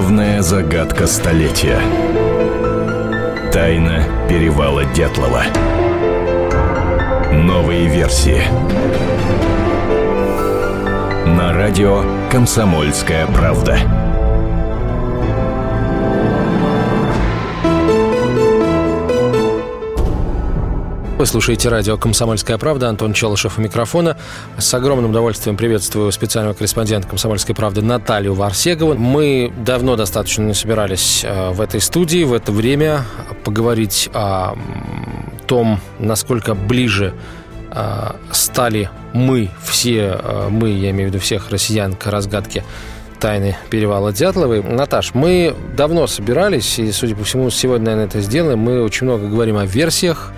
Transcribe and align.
Главная 0.00 0.40
загадка 0.40 1.06
столетия. 1.06 1.78
Тайна 3.52 4.02
перевала 4.30 4.82
Дятлова. 4.94 5.42
Новые 7.30 7.86
версии. 7.86 8.40
На 11.26 11.52
радио 11.52 12.02
«Комсомольская 12.30 13.26
правда». 13.26 13.99
Вы 21.20 21.26
слушаете 21.26 21.68
радио 21.68 21.98
«Комсомольская 21.98 22.56
правда». 22.56 22.88
Антон 22.88 23.12
Челышев 23.12 23.58
у 23.58 23.60
микрофона. 23.60 24.16
С 24.56 24.72
огромным 24.72 25.10
удовольствием 25.10 25.54
приветствую 25.54 26.10
специального 26.12 26.54
корреспондента 26.54 27.06
«Комсомольской 27.06 27.54
правды» 27.54 27.82
Наталью 27.82 28.32
Варсегову. 28.32 28.94
Мы 28.94 29.52
давно 29.58 29.96
достаточно 29.96 30.54
собирались 30.54 31.22
э, 31.22 31.50
в 31.50 31.60
этой 31.60 31.82
студии, 31.82 32.24
в 32.24 32.32
это 32.32 32.52
время 32.52 33.04
поговорить 33.44 34.08
о 34.14 34.54
том, 35.46 35.78
насколько 35.98 36.54
ближе 36.54 37.12
э, 37.70 38.12
стали 38.32 38.88
мы, 39.12 39.50
все 39.62 40.18
э, 40.22 40.48
мы, 40.48 40.70
я 40.70 40.88
имею 40.88 41.10
в 41.10 41.12
виду 41.12 41.22
всех 41.22 41.50
россиян, 41.50 41.92
к 41.96 42.06
разгадке 42.06 42.64
тайны 43.20 43.58
перевала 43.68 44.10
Дятловой. 44.10 44.62
Наташ, 44.62 45.12
мы 45.12 45.54
давно 45.76 46.06
собирались, 46.06 46.78
и, 46.78 46.90
судя 46.92 47.14
по 47.14 47.24
всему, 47.24 47.50
сегодня, 47.50 47.90
наверное, 47.90 48.06
это 48.06 48.22
сделаем. 48.22 48.60
Мы 48.60 48.82
очень 48.82 49.06
много 49.06 49.28
говорим 49.28 49.58
о 49.58 49.66
версиях, 49.66 50.32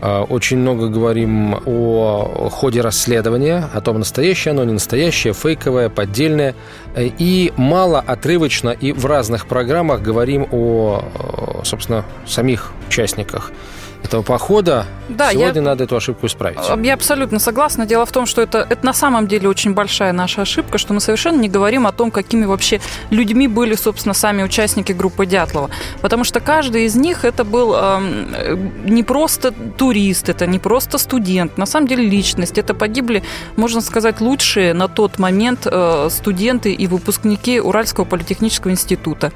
очень 0.00 0.58
много 0.58 0.88
говорим 0.88 1.56
о 1.66 2.48
ходе 2.50 2.80
расследования, 2.80 3.68
о 3.72 3.80
том, 3.80 3.98
настоящее 3.98 4.52
оно, 4.52 4.64
не 4.64 4.72
настоящее, 4.72 5.32
фейковое, 5.32 5.88
поддельное. 5.88 6.54
Э, 6.94 7.08
и 7.18 7.52
мало 7.56 8.00
отрывочно 8.00 8.70
и 8.70 8.92
в 8.92 9.06
разных 9.06 9.46
программах 9.46 10.02
говорим 10.02 10.46
о, 10.50 11.02
э, 11.02 11.64
собственно, 11.64 12.04
самих 12.26 12.72
участниках 12.88 13.52
этого 14.04 14.22
похода. 14.22 14.86
Да, 15.08 15.32
Сегодня 15.32 15.62
я, 15.62 15.62
надо 15.62 15.84
эту 15.84 15.96
ошибку 15.96 16.26
исправить. 16.26 16.58
Я 16.82 16.94
абсолютно 16.94 17.38
согласна. 17.38 17.86
Дело 17.86 18.04
в 18.04 18.12
том, 18.12 18.26
что 18.26 18.42
это, 18.42 18.66
это 18.68 18.84
на 18.84 18.92
самом 18.92 19.26
деле 19.26 19.48
очень 19.48 19.74
большая 19.74 20.12
наша 20.12 20.42
ошибка, 20.42 20.78
что 20.78 20.94
мы 20.94 21.00
совершенно 21.00 21.40
не 21.40 21.48
говорим 21.48 21.86
о 21.86 21.92
том, 21.92 22.10
какими 22.10 22.44
вообще 22.44 22.80
людьми 23.10 23.48
были, 23.48 23.74
собственно, 23.74 24.14
сами 24.14 24.42
участники 24.42 24.92
группы 24.92 25.26
Дятлова. 25.26 25.70
Потому 26.00 26.24
что 26.24 26.40
каждый 26.40 26.84
из 26.84 26.94
них 26.94 27.24
это 27.24 27.44
был 27.44 27.74
э, 27.74 28.56
не 28.84 29.02
просто 29.02 29.52
турист, 29.52 30.28
это 30.28 30.46
не 30.46 30.58
просто 30.58 30.98
студент, 30.98 31.56
на 31.58 31.66
самом 31.66 31.86
деле 31.86 32.04
личность. 32.04 32.58
Это 32.58 32.74
погибли, 32.74 33.22
можно 33.56 33.80
сказать, 33.80 34.20
лучшие 34.20 34.74
на 34.74 34.88
тот 34.88 35.18
момент 35.18 35.66
э, 35.70 36.08
студенты 36.10 36.72
и 36.72 36.86
выпускники 36.86 37.60
Уральского 37.60 38.04
политехнического 38.04 38.70
института. 38.70 39.32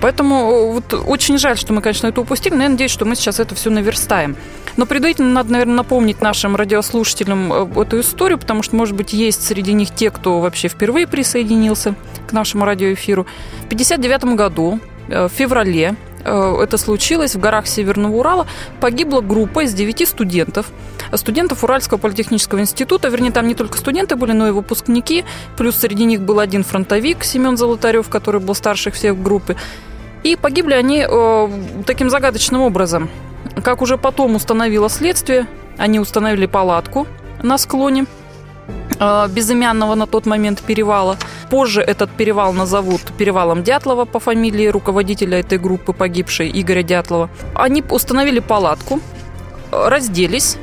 Поэтому 0.00 0.34
э, 0.36 0.72
вот 0.72 0.94
очень 1.06 1.38
жаль, 1.38 1.56
что 1.56 1.72
мы, 1.72 1.80
конечно, 1.80 2.06
это 2.06 2.20
упустили, 2.20 2.54
но 2.54 2.64
я 2.64 2.68
надеюсь, 2.68 2.90
что 2.90 3.04
мы 3.04 3.14
сейчас 3.14 3.40
это 3.40 3.54
все 3.54 3.70
наверстаем. 3.70 4.36
Но 4.76 4.86
предварительно 4.86 5.30
надо, 5.30 5.52
наверное, 5.52 5.76
напомнить 5.76 6.20
нашим 6.20 6.56
радиослушателям 6.56 7.52
э, 7.52 7.82
эту 7.82 8.00
историю, 8.00 8.38
потому 8.38 8.62
что, 8.62 8.76
может 8.76 8.94
быть, 8.94 9.12
есть 9.12 9.46
среди 9.46 9.72
них 9.72 9.94
те, 9.94 10.10
кто 10.10 10.40
вообще 10.40 10.68
впервые 10.68 11.06
присоединился 11.06 11.94
к 12.26 12.32
нашему 12.32 12.64
радиоэфиру. 12.64 13.24
В 13.62 13.66
1959 13.66 14.36
году, 14.36 14.80
э, 15.08 15.28
в 15.28 15.32
феврале, 15.32 15.96
это 16.24 16.78
случилось 16.78 17.34
в 17.34 17.40
горах 17.40 17.66
Северного 17.66 18.16
Урала, 18.16 18.46
погибла 18.80 19.20
группа 19.20 19.64
из 19.64 19.74
девяти 19.74 20.06
студентов, 20.06 20.66
студентов 21.14 21.64
Уральского 21.64 21.98
политехнического 21.98 22.60
института, 22.60 23.08
вернее, 23.08 23.30
там 23.30 23.46
не 23.46 23.54
только 23.54 23.78
студенты 23.78 24.16
были, 24.16 24.32
но 24.32 24.48
и 24.48 24.50
выпускники, 24.50 25.24
плюс 25.56 25.76
среди 25.76 26.04
них 26.04 26.22
был 26.22 26.38
один 26.40 26.64
фронтовик, 26.64 27.24
Семен 27.24 27.56
Золотарев, 27.56 28.08
который 28.08 28.40
был 28.40 28.54
старших 28.54 28.94
всех 28.94 29.14
в 29.14 29.22
группе. 29.22 29.56
И 30.22 30.36
погибли 30.36 30.72
они 30.72 31.04
э, 31.06 31.48
таким 31.86 32.08
загадочным 32.08 32.62
образом. 32.62 33.10
Как 33.62 33.82
уже 33.82 33.98
потом 33.98 34.34
установило 34.34 34.88
следствие, 34.88 35.46
они 35.76 36.00
установили 36.00 36.46
палатку 36.46 37.06
на 37.42 37.58
склоне. 37.58 38.02
э, 38.02 38.23
безымянного 39.28 39.94
на 39.94 40.06
тот 40.06 40.26
момент 40.26 40.62
перевала. 40.62 41.16
Позже 41.50 41.80
этот 41.80 42.10
перевал 42.10 42.52
назовут 42.52 43.02
перевалом 43.18 43.62
Дятлова 43.62 44.04
по 44.04 44.20
фамилии 44.20 44.66
руководителя 44.66 45.40
этой 45.40 45.58
группы 45.58 45.92
погибшей 45.92 46.50
Игоря 46.54 46.82
Дятлова. 46.82 47.30
Они 47.54 47.82
установили 47.88 48.40
палатку, 48.40 49.00
разделись, 49.70 50.58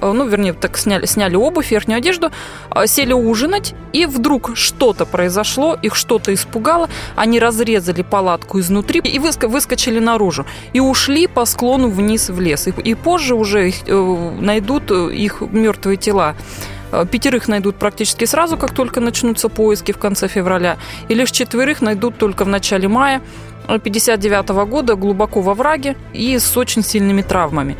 Э, 0.00 0.12
ну, 0.12 0.26
вернее, 0.26 0.52
так 0.52 0.78
сняли, 0.78 1.06
сняли 1.06 1.36
обувь, 1.36 1.70
верхнюю 1.70 1.98
одежду, 1.98 2.30
э, 2.74 2.86
сели 2.86 3.12
ужинать, 3.12 3.74
и 3.92 4.06
вдруг 4.06 4.56
что-то 4.56 5.06
произошло, 5.06 5.76
их 5.82 5.94
что-то 5.94 6.32
испугало, 6.32 6.88
они 7.16 7.38
разрезали 7.38 8.02
палатку 8.02 8.60
изнутри 8.60 9.00
и 9.00 9.18
выскочили 9.18 9.98
наружу, 9.98 10.46
и 10.72 10.80
ушли 10.80 11.26
по 11.26 11.44
склону 11.44 11.88
вниз 11.88 12.30
в 12.30 12.40
лес. 12.40 12.68
И, 12.68 12.70
и 12.70 12.94
позже 12.94 13.34
уже 13.34 13.68
их, 13.68 13.76
э, 13.86 14.30
найдут 14.40 14.90
их 14.90 15.40
мертвые 15.40 15.96
тела. 15.96 16.34
Пятерых 17.10 17.48
найдут 17.48 17.76
практически 17.76 18.24
сразу, 18.24 18.56
как 18.56 18.74
только 18.74 19.00
начнутся 19.00 19.48
поиски 19.48 19.92
в 19.92 19.98
конце 19.98 20.28
февраля, 20.28 20.76
и 21.08 21.14
лишь 21.14 21.30
четверых 21.30 21.80
найдут 21.80 22.18
только 22.18 22.44
в 22.44 22.48
начале 22.48 22.88
мая 22.88 23.22
59 23.78 24.48
года 24.68 24.94
глубоко 24.94 25.40
во 25.40 25.54
враге 25.54 25.96
и 26.12 26.38
с 26.38 26.56
очень 26.56 26.82
сильными 26.82 27.22
травмами. 27.22 27.76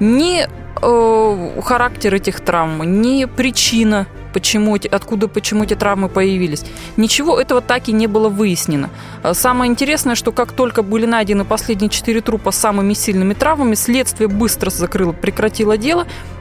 Ни 0.00 0.46
э, 0.82 1.60
характер 1.62 2.14
этих 2.14 2.40
травм, 2.40 3.02
ни 3.02 3.26
причина, 3.26 4.06
почему, 4.32 4.76
откуда, 4.90 5.28
почему 5.28 5.64
эти 5.64 5.74
травмы 5.74 6.08
появились. 6.08 6.64
Ничего 6.96 7.38
этого 7.38 7.60
так 7.60 7.88
и 7.88 7.92
не 7.92 8.06
было 8.06 8.28
выяснено. 8.28 8.90
Э, 9.22 9.34
самое 9.34 9.70
интересное, 9.70 10.14
что 10.14 10.32
как 10.32 10.52
только 10.52 10.82
были 10.82 11.06
найдены 11.06 11.44
последние 11.44 11.90
четыре 11.90 12.20
трупа 12.20 12.50
с 12.50 12.56
самыми 12.56 12.94
сильными 12.94 13.34
травмами, 13.34 13.74
следствие 13.74 14.28
быстро 14.28 14.70
закрыло, 14.70 15.12
прекратило 15.12 15.76
дело, 15.76 16.06
э, 16.06 16.39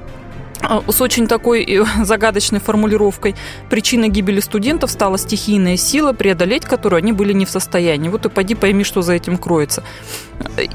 с 0.88 1.02
очень 1.02 1.28
такой 1.28 1.64
э, 1.64 1.86
загадочной 2.04 2.60
формулировкой. 2.60 3.36
Причиной 3.70 4.10
гибели 4.10 4.40
студентов 4.40 4.92
стала 4.92 5.18
стихийная 5.18 5.78
сила, 5.78 6.14
преодолеть 6.14 6.66
которую 6.66 7.00
они 7.00 7.12
были 7.12 7.34
не 7.34 7.46
в 7.46 7.50
состоянии. 7.50 8.10
Вот 8.10 8.26
и 8.26 8.30
поди 8.30 8.56
пойми, 8.56 8.84
что 8.84 9.02
за 9.02 9.14
этим 9.14 9.38
кроется. 9.38 9.84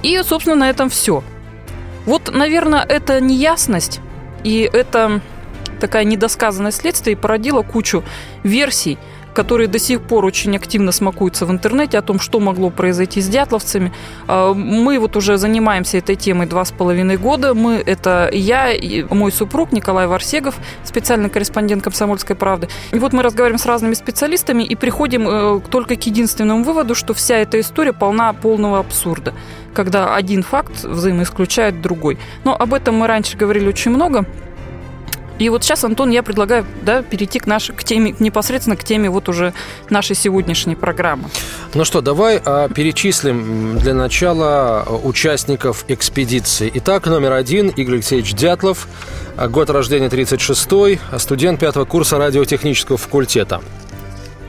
И, 0.03 0.21
собственно, 0.22 0.56
на 0.56 0.71
этом 0.71 0.89
все. 0.91 1.22
Вот, 2.06 2.34
наверное, 2.34 2.83
эта 2.83 3.21
неясность 3.21 4.00
и 4.45 4.69
это 4.71 5.21
такая 5.81 6.05
недосказанность 6.05 6.83
следствия 6.83 7.16
породила 7.16 7.62
кучу 7.62 8.05
версий, 8.45 8.99
которые 9.34 9.69
до 9.69 9.78
сих 9.78 10.00
пор 10.00 10.25
очень 10.25 10.56
активно 10.56 10.93
смакуются 10.93 11.45
в 11.45 11.50
интернете 11.50 11.99
о 11.99 12.03
том, 12.03 12.21
что 12.21 12.41
могло 12.41 12.71
произойти 12.71 13.21
с 13.21 13.28
дятловцами. 13.28 13.93
А, 14.27 14.55
мы 14.55 14.99
вот 14.99 15.17
уже 15.17 15.37
занимаемся 15.37 15.99
этой 15.99 16.17
темой 16.17 16.47
два 16.47 16.65
с 16.65 16.72
половиной 16.72 17.17
года. 17.17 17.53
Мы, 17.53 17.83
это 17.84 18.31
я 18.33 18.72
и 18.72 19.03
мой 19.03 19.33
супруг 19.33 19.72
Николай 19.72 20.06
Варсегов, 20.06 20.56
специальный 20.84 21.28
корреспондент 21.28 21.83
«Комсомольской 21.83 22.37
правды». 22.37 22.69
И 22.93 22.99
вот 22.99 23.12
мы 23.12 23.22
разговариваем 23.22 23.59
с 23.59 23.67
разными 23.67 23.95
специалистами 23.95 24.62
и 24.62 24.75
приходим 24.77 25.28
э, 25.28 25.61
только 25.71 25.97
к 25.97 26.03
единственному 26.06 26.65
выводу, 26.65 26.95
что 26.95 27.12
вся 27.12 27.37
эта 27.37 27.61
история 27.61 27.93
полна 27.93 28.33
полного 28.33 28.78
абсурда 28.78 29.34
когда 29.75 30.15
один 30.15 30.43
факт 30.43 30.84
взаимоисключает 30.84 31.83
другой. 31.83 32.16
Но 32.45 32.56
об 32.56 32.72
этом 32.72 32.95
мы 32.95 33.09
раньше 33.09 33.37
говорили 33.37 33.66
очень 33.66 33.91
много. 33.91 34.25
И 35.39 35.49
вот 35.49 35.65
сейчас, 35.65 35.83
Антон, 35.83 36.11
я 36.11 36.22
предлагаю 36.22 36.65
да, 36.83 37.03
перейти 37.03 37.41
к, 37.41 37.47
нашей, 37.47 37.75
к 37.75 37.83
теме, 37.83 38.15
непосредственно 38.21 38.77
к 38.77 38.84
теме 38.84 39.11
вот 39.11 39.28
уже 39.28 39.53
нашей 39.91 40.15
сегодняшней 40.15 40.77
программы. 40.77 41.25
Ну 41.75 41.84
что, 41.84 42.00
давай 42.00 42.41
а, 42.45 42.69
перечислим 42.69 43.78
для 43.78 43.95
начала 43.95 44.87
участников 45.03 45.84
экспедиции. 45.89 46.71
Итак, 46.75 47.06
номер 47.06 47.33
один 47.33 47.69
Игорь 47.69 47.95
Алексеевич 47.95 48.34
Дятлов, 48.34 48.87
год 49.37 49.71
рождения 49.71 50.06
36-й, 50.06 51.00
студент 51.19 51.59
пятого 51.59 51.84
курса 51.84 52.16
радиотехнического 52.19 52.97
факультета. 52.97 53.61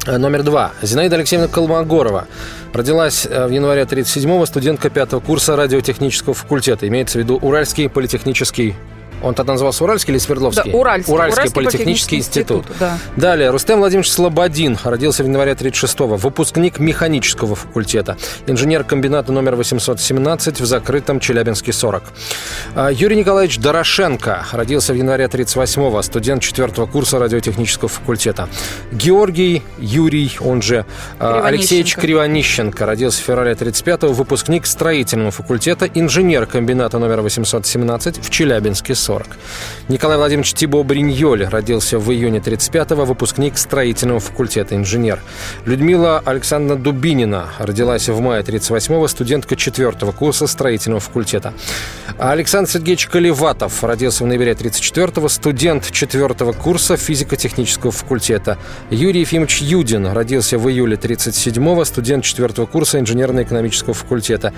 Номер 0.05 0.43
два. 0.43 0.71
Зинаида 0.83 1.15
Алексеевна 1.15 1.47
Колмогорова. 1.47 2.27
Родилась 2.73 3.25
в 3.25 3.49
январе 3.49 3.81
37-го, 3.83 4.45
студентка 4.45 4.91
пятого 4.91 5.19
курса 5.19 5.55
радиотехнического 5.55 6.35
факультета. 6.35 6.87
Имеется 6.87 7.17
в 7.17 7.21
виду 7.23 7.37
Уральский 7.37 7.89
политехнический 7.89 8.75
он 9.21 9.33
тогда 9.33 9.53
назывался 9.53 9.83
Уральский 9.83 10.11
или 10.11 10.19
Свердловский? 10.19 10.71
Да, 10.71 10.77
Уральский. 10.77 11.13
Уральский, 11.13 11.39
Уральский 11.39 11.55
политехнический 11.55 12.17
институт. 12.17 12.65
институт 12.65 12.77
да. 12.79 12.97
Далее, 13.15 13.49
Рустем 13.49 13.79
Владимирович 13.79 14.11
Слободин 14.11 14.77
родился 14.83 15.23
в 15.23 15.27
январе 15.27 15.53
36-го, 15.53 16.15
выпускник 16.15 16.79
механического 16.79 17.55
факультета, 17.55 18.17
инженер 18.47 18.83
комбината 18.83 19.31
номер 19.31 19.55
817 19.55 20.59
в 20.59 20.65
закрытом 20.65 21.19
Челябинске 21.19 21.73
40. 21.73 22.03
А, 22.75 22.89
Юрий 22.89 23.15
Николаевич 23.15 23.57
Дорошенко 23.59 24.45
родился 24.51 24.93
в 24.93 24.95
январе 24.95 25.25
38-го, 25.25 26.01
студент 26.01 26.41
4 26.41 26.67
курса 26.87 27.19
радиотехнического 27.19 27.89
факультета. 27.89 28.49
Георгий 28.91 29.63
Юрий, 29.77 30.37
он 30.39 30.61
же 30.61 30.85
а, 31.19 31.41
Алексеевич 31.45 31.95
Кривонищенко, 31.95 32.85
родился 32.85 33.21
в 33.21 33.25
феврале 33.25 33.53
35-го, 33.53 34.13
выпускник 34.13 34.65
строительного 34.65 35.31
факультета, 35.31 35.89
инженер 35.93 36.45
комбината 36.45 36.99
номер 36.99 37.21
817 37.21 38.23
в 38.23 38.29
Челябинске 38.29 38.95
40. 38.95 39.04
Николай 39.87 40.17
Владимирович 40.17 40.53
Тибо 40.53 40.81
Бриньоль 40.81 41.45
родился 41.45 41.99
в 41.99 42.11
июне 42.11 42.39
35-го, 42.39 43.05
выпускник 43.05 43.55
строительного 43.55 44.19
факультета, 44.19 44.75
инженер. 44.75 45.19
Людмила 45.65 46.23
Александровна 46.25 46.83
Дубинина 46.83 47.49
родилась 47.59 48.09
в 48.09 48.19
мае 48.19 48.41
38-го, 48.41 49.07
студентка 49.07 49.55
4 49.55 49.91
курса 50.11 50.47
строительного 50.47 51.01
факультета. 51.01 51.53
Александр 52.17 52.71
Сергеевич 52.71 53.05
Колеватов 53.05 53.83
родился 53.83 54.23
в 54.23 54.27
ноябре 54.27 54.53
34-го, 54.53 55.29
студент 55.29 55.91
4 55.91 56.33
курса 56.53 56.97
физико-технического 56.97 57.91
факультета. 57.91 58.57
Юрий 58.89 59.19
Ефимович 59.19 59.61
Юдин 59.61 60.07
родился 60.07 60.57
в 60.57 60.67
июле 60.67 60.97
37-го, 60.97 61.85
студент 61.85 62.23
4 62.23 62.65
курса 62.65 62.99
инженерно-экономического 62.99 63.93
факультета. 63.93 64.51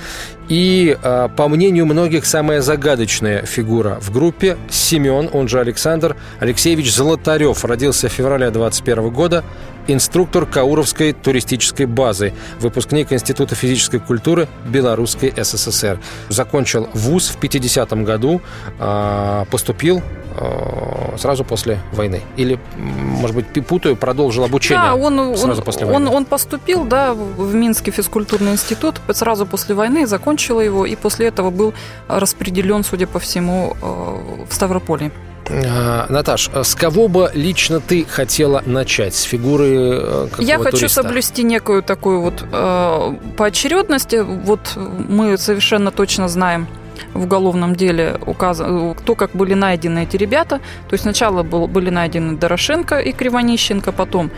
И, 0.47 0.97
а, 1.03 1.27
по 1.27 1.49
мнению 1.49 1.85
многих, 1.85 2.25
самая 2.25 2.61
загадочная 2.61 3.41
фигура 3.41 3.97
в 3.99 4.09
группе– 4.11 4.36
Семен, 4.69 5.29
он 5.33 5.47
же 5.47 5.59
Александр 5.59 6.15
Алексеевич 6.39 6.93
Золотарев. 6.93 7.63
Родился 7.65 8.09
в 8.09 8.11
феврале 8.11 8.49
21 8.49 9.09
года, 9.09 9.43
инструктор 9.87 10.45
Кауровской 10.45 11.13
туристической 11.13 11.85
базы, 11.85 12.33
выпускник 12.59 13.11
Института 13.11 13.55
физической 13.55 13.99
культуры 13.99 14.47
Белорусской 14.65 15.33
СССР. 15.35 15.99
Закончил 16.29 16.89
вуз 16.93 17.29
в 17.29 17.37
50 17.37 17.91
году, 18.03 18.41
а, 18.79 19.45
поступил 19.51 20.01
а, 20.35 21.15
сразу 21.17 21.43
после 21.43 21.79
войны. 21.91 22.21
Или, 22.35 22.59
может 22.77 23.35
быть, 23.35 23.65
путаю, 23.65 23.95
продолжил 23.95 24.43
обучение 24.43 24.83
да, 24.83 24.95
он, 24.95 25.35
сразу 25.35 25.59
он, 25.59 25.65
после 25.65 25.85
войны. 25.85 26.07
Он, 26.07 26.15
он 26.15 26.25
поступил, 26.25 26.83
да, 26.83 27.13
в 27.13 27.55
Минский 27.55 27.91
физкультурный 27.91 28.51
институт 28.51 29.01
сразу 29.11 29.45
после 29.45 29.75
войны, 29.75 30.05
закончил 30.05 30.61
его, 30.61 30.85
и 30.85 30.95
после 30.95 31.27
этого 31.27 31.49
был 31.49 31.73
распределен, 32.07 32.83
судя 32.83 33.07
по 33.07 33.19
всему, 33.19 33.75
э, 33.81 34.45
в 34.49 34.53
Ставрополье. 34.53 35.11
А, 35.49 36.05
Наташ, 36.09 36.49
с 36.53 36.75
кого 36.75 37.07
бы 37.07 37.31
лично 37.33 37.79
ты 37.79 38.05
хотела 38.05 38.61
начать? 38.65 39.15
С 39.15 39.23
фигуры 39.23 39.99
э, 40.01 40.27
Я 40.39 40.57
хочу 40.57 40.77
туриста? 40.77 41.03
соблюсти 41.03 41.43
некую 41.43 41.83
такую 41.83 42.21
вот 42.21 42.43
э, 42.51 43.15
поочередность. 43.37 44.13
Вот 44.13 44.73
мы 44.75 45.37
совершенно 45.37 45.91
точно 45.91 46.27
знаем 46.27 46.67
в 47.13 47.23
уголовном 47.23 47.75
деле 47.75 48.19
указано, 48.25 48.93
кто 48.93 49.15
как 49.15 49.31
были 49.31 49.53
найдены 49.53 50.03
эти 50.03 50.17
ребята. 50.17 50.57
То 50.89 50.93
есть 50.93 51.03
сначала 51.03 51.43
был, 51.43 51.67
были 51.67 51.89
найдены 51.89 52.37
Дорошенко 52.37 52.99
и 52.99 53.11
Кривонищенко, 53.11 53.91
потом 53.91 54.31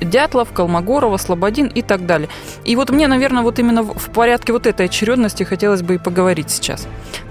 Дятлов, 0.00 0.52
Колмогорова, 0.52 1.16
Слободин 1.16 1.66
и 1.66 1.82
так 1.82 2.06
далее. 2.06 2.28
И 2.64 2.76
вот 2.76 2.90
мне, 2.90 3.06
наверное, 3.08 3.42
вот 3.42 3.58
именно 3.58 3.82
в 3.82 4.10
порядке 4.10 4.52
вот 4.52 4.66
этой 4.66 4.86
очередности 4.86 5.44
хотелось 5.44 5.82
бы 5.82 5.94
и 5.94 5.98
поговорить 5.98 6.50
сейчас. 6.50 6.82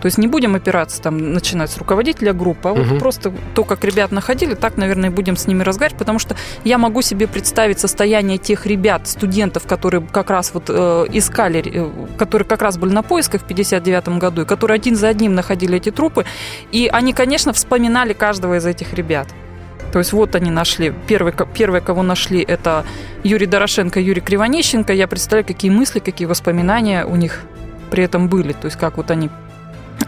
То 0.01 0.05
есть 0.05 0.17
не 0.17 0.27
будем 0.27 0.55
опираться 0.55 1.01
там, 1.01 1.33
начинать 1.33 1.71
с 1.71 1.77
руководителя 1.77 2.33
группы, 2.33 2.69
а 2.69 2.73
вот 2.73 2.85
Мгм. 2.85 2.99
просто 2.99 3.33
то, 3.53 3.63
как 3.63 3.83
ребят 3.83 4.11
находили, 4.11 4.53
так, 4.55 4.77
наверное, 4.77 5.09
и 5.09 5.13
будем 5.13 5.35
с 5.37 5.47
ними 5.47 5.63
разговаривать, 5.63 5.97
потому 5.99 6.19
что 6.19 6.35
я 6.63 6.77
могу 6.77 7.01
себе 7.01 7.27
представить 7.27 7.79
состояние 7.79 8.37
тех 8.37 8.65
ребят, 8.65 9.07
студентов, 9.07 9.63
которые 9.67 10.01
как 10.11 10.29
раз 10.29 10.51
вот 10.53 10.65
э, 10.69 11.05
искали, 11.11 11.63
э, 11.65 11.89
которые 12.17 12.47
как 12.47 12.61
раз 12.61 12.77
были 12.77 12.91
на 12.93 13.03
поисках 13.03 13.41
в 13.41 13.45
59 13.45 14.19
году, 14.19 14.43
и 14.43 14.45
которые 14.45 14.74
один 14.75 14.95
за 14.95 15.09
одним 15.09 15.35
находили 15.35 15.77
эти 15.77 15.91
трупы, 15.91 16.25
и 16.71 16.89
они, 16.91 17.13
конечно, 17.13 17.53
вспоминали 17.53 18.13
каждого 18.13 18.57
из 18.57 18.65
этих 18.65 18.93
ребят. 18.93 19.27
То 19.91 19.99
есть 19.99 20.11
вот 20.11 20.35
они 20.35 20.51
нашли. 20.51 20.93
Первый, 21.07 21.33
первые, 21.53 21.81
кого 21.81 22.03
нашли, 22.03 22.41
это 22.41 22.85
Юрий 23.23 23.45
Дорошенко, 23.45 23.99
Юрий 23.99 24.21
Кривонищенко. 24.21 24.91
Я 24.91 25.07
представляю, 25.07 25.45
какие 25.45 25.71
мысли, 25.71 25.99
какие 25.99 26.27
воспоминания 26.27 27.05
у 27.05 27.15
них 27.15 27.43
при 27.91 28.03
этом 28.03 28.27
были. 28.27 28.51
То 28.51 28.65
есть 28.65 28.77
как 28.77 28.97
вот 28.97 29.09
они 29.09 29.29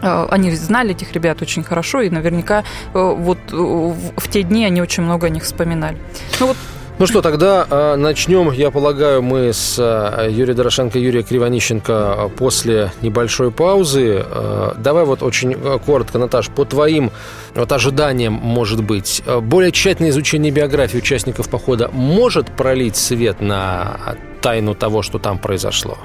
э, 0.02 0.26
они 0.30 0.50
знали 0.50 0.90
этих 0.90 1.12
ребят 1.12 1.40
очень 1.40 1.64
хорошо, 1.64 2.02
и 2.02 2.10
наверняка 2.10 2.64
э, 2.92 2.98
вот 2.98 3.38
э, 3.50 3.56
в 3.56 4.28
те 4.28 4.42
дни 4.42 4.66
они 4.66 4.82
очень 4.82 5.04
много 5.04 5.28
о 5.28 5.30
них 5.30 5.44
вспоминали. 5.44 5.96
Ну 6.38 6.48
вот 6.48 6.56
Ну 6.98 7.06
что, 7.06 7.22
тогда 7.22 7.64
э, 7.70 7.94
начнем, 7.94 8.50
я 8.50 8.72
полагаю, 8.72 9.22
мы 9.22 9.52
с 9.52 9.78
э, 9.78 10.30
Юрием 10.30 10.56
Дорошенко 10.56 10.98
и 10.98 11.02
Юрием 11.02 11.24
Кривонищенко 11.24 12.30
после 12.36 12.90
небольшой 13.02 13.52
паузы. 13.52 14.24
Э, 14.28 14.72
давай 14.76 15.04
вот 15.04 15.22
очень 15.22 15.54
коротко, 15.78 16.18
Наташ, 16.18 16.48
по 16.50 16.64
твоим 16.64 17.12
вот 17.54 17.70
ожиданиям, 17.70 18.32
может 18.32 18.82
быть, 18.82 19.22
более 19.42 19.70
тщательное 19.70 20.10
изучение 20.10 20.50
биографии 20.50 20.98
участников 20.98 21.48
похода 21.48 21.88
может 21.92 22.48
пролить 22.48 22.96
свет 22.96 23.40
на 23.40 24.16
тайну 24.40 24.74
того, 24.74 25.02
что 25.02 25.18
там 25.18 25.38
произошло? 25.38 25.96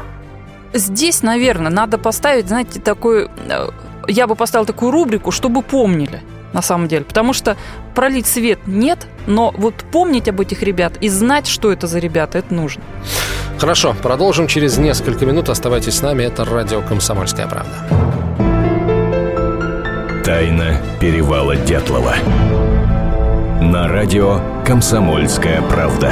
здесь, 0.73 1.21
наверное, 1.21 1.71
надо 1.71 1.97
поставить, 1.97 2.47
знаете, 2.47 2.79
такой... 2.79 3.29
э, 3.49 3.67
Я 4.07 4.27
бы 4.27 4.35
поставила 4.35 4.65
такую 4.65 4.91
рубрику, 4.91 5.31
чтобы 5.31 5.61
помнили 5.61 6.21
на 6.53 6.61
самом 6.61 6.87
деле. 6.87 7.03
Потому 7.03 7.33
что 7.33 7.57
пролить 7.95 8.27
свет 8.27 8.59
нет, 8.65 9.07
но 9.27 9.53
вот 9.57 9.75
помнить 9.91 10.27
об 10.29 10.39
этих 10.39 10.63
ребят 10.63 10.93
и 11.01 11.09
знать, 11.09 11.47
что 11.47 11.71
это 11.71 11.87
за 11.87 11.99
ребята, 11.99 12.37
это 12.37 12.53
нужно. 12.53 12.83
Хорошо, 13.57 13.95
продолжим 14.01 14.47
через 14.47 14.77
несколько 14.77 15.25
минут. 15.25 15.49
Оставайтесь 15.49 15.95
с 15.95 16.01
нами. 16.01 16.23
Это 16.23 16.45
радио 16.45 16.81
«Комсомольская 16.81 17.47
правда». 17.47 17.73
Тайна 20.23 20.77
перевала 20.99 21.55
Дятлова. 21.55 22.15
На 23.61 23.87
радио 23.87 24.41
«Комсомольская 24.65 25.61
правда». 25.61 26.11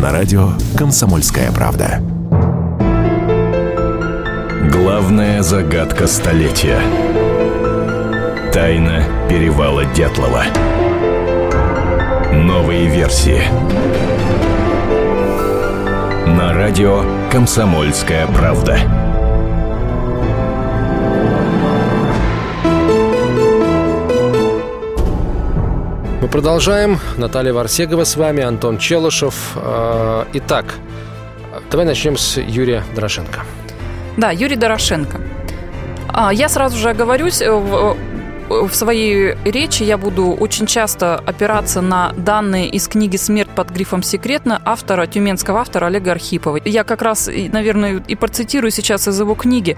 на 0.00 0.12
радио 0.12 0.52
«Комсомольская 0.78 1.52
правда». 1.52 2.00
Главная 4.72 5.42
загадка 5.42 6.06
столетия. 6.06 6.80
Тайна 8.50 9.04
перевала 9.28 9.84
Дятлова. 9.84 10.44
Новые 12.32 12.86
версии. 12.86 13.42
На 16.26 16.54
радио 16.54 17.04
«Комсомольская 17.30 18.26
правда». 18.26 19.09
Продолжаем. 26.30 26.98
Наталья 27.16 27.52
Варсегова 27.52 28.04
с 28.04 28.16
вами, 28.16 28.42
Антон 28.42 28.78
Челышев. 28.78 29.52
Э, 29.56 30.24
Итак, 30.34 30.74
давай 31.70 31.86
начнем 31.86 32.16
с 32.16 32.38
Юрия 32.38 32.84
Дорошенко. 32.94 33.40
Да, 34.16 34.30
Юрий 34.30 34.56
Дорошенко. 34.56 35.20
А, 36.08 36.32
Я 36.32 36.48
сразу 36.48 36.78
же 36.78 36.90
оговорюсь, 36.90 37.42
э, 37.42 37.50
в, 37.50 37.96
в 38.48 38.74
своей 38.74 39.36
речи 39.44 39.82
я 39.82 39.96
буду 39.98 40.32
очень 40.32 40.66
часто 40.66 41.16
опираться 41.16 41.80
на 41.80 42.12
данные 42.16 42.68
из 42.68 42.88
книги 42.88 43.16
«Смерть 43.16 43.50
под 43.50 43.70
грифом 43.70 44.02
секретно» 44.02 44.60
автора, 44.64 45.06
тюменского 45.06 45.60
автора 45.60 45.86
Олега 45.86 46.12
Архипова. 46.12 46.58
Я 46.64 46.84
как 46.84 47.02
раз, 47.02 47.28
наверное, 47.28 48.02
и 48.06 48.14
процитирую 48.14 48.70
сейчас 48.70 49.06
из 49.08 49.18
его 49.18 49.34
книги. 49.34 49.76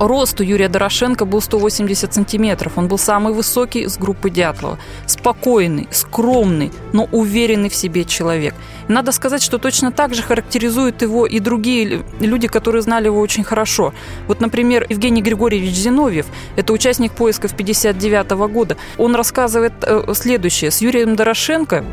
Рост 0.00 0.40
у 0.40 0.42
Юрия 0.42 0.68
Дорошенко 0.70 1.26
был 1.26 1.42
180 1.42 2.14
сантиметров. 2.14 2.72
Он 2.76 2.88
был 2.88 2.96
самый 2.96 3.34
высокий 3.34 3.82
из 3.82 3.98
группы 3.98 4.30
Дятлова. 4.30 4.78
Спокойный, 5.06 5.88
скромный, 5.90 6.72
но 6.94 7.04
уверенный 7.12 7.68
в 7.68 7.74
себе 7.74 8.06
человек. 8.06 8.54
Надо 8.88 9.12
сказать, 9.12 9.42
что 9.42 9.58
точно 9.58 9.92
так 9.92 10.14
же 10.14 10.22
характеризуют 10.22 11.02
его 11.02 11.26
и 11.26 11.38
другие 11.38 12.02
люди, 12.18 12.48
которые 12.48 12.80
знали 12.80 13.06
его 13.06 13.20
очень 13.20 13.44
хорошо. 13.44 13.92
Вот, 14.26 14.40
например, 14.40 14.86
Евгений 14.88 15.20
Григорьевич 15.20 15.74
Зиновьев, 15.74 16.26
это 16.56 16.72
участник 16.72 17.12
поисков 17.12 17.54
59 17.54 18.30
года, 18.50 18.78
он 18.96 19.14
рассказывает 19.14 19.74
э, 19.82 20.14
следующее. 20.14 20.70
С 20.70 20.80
Юрием 20.80 21.14
Дорошенко 21.14 21.84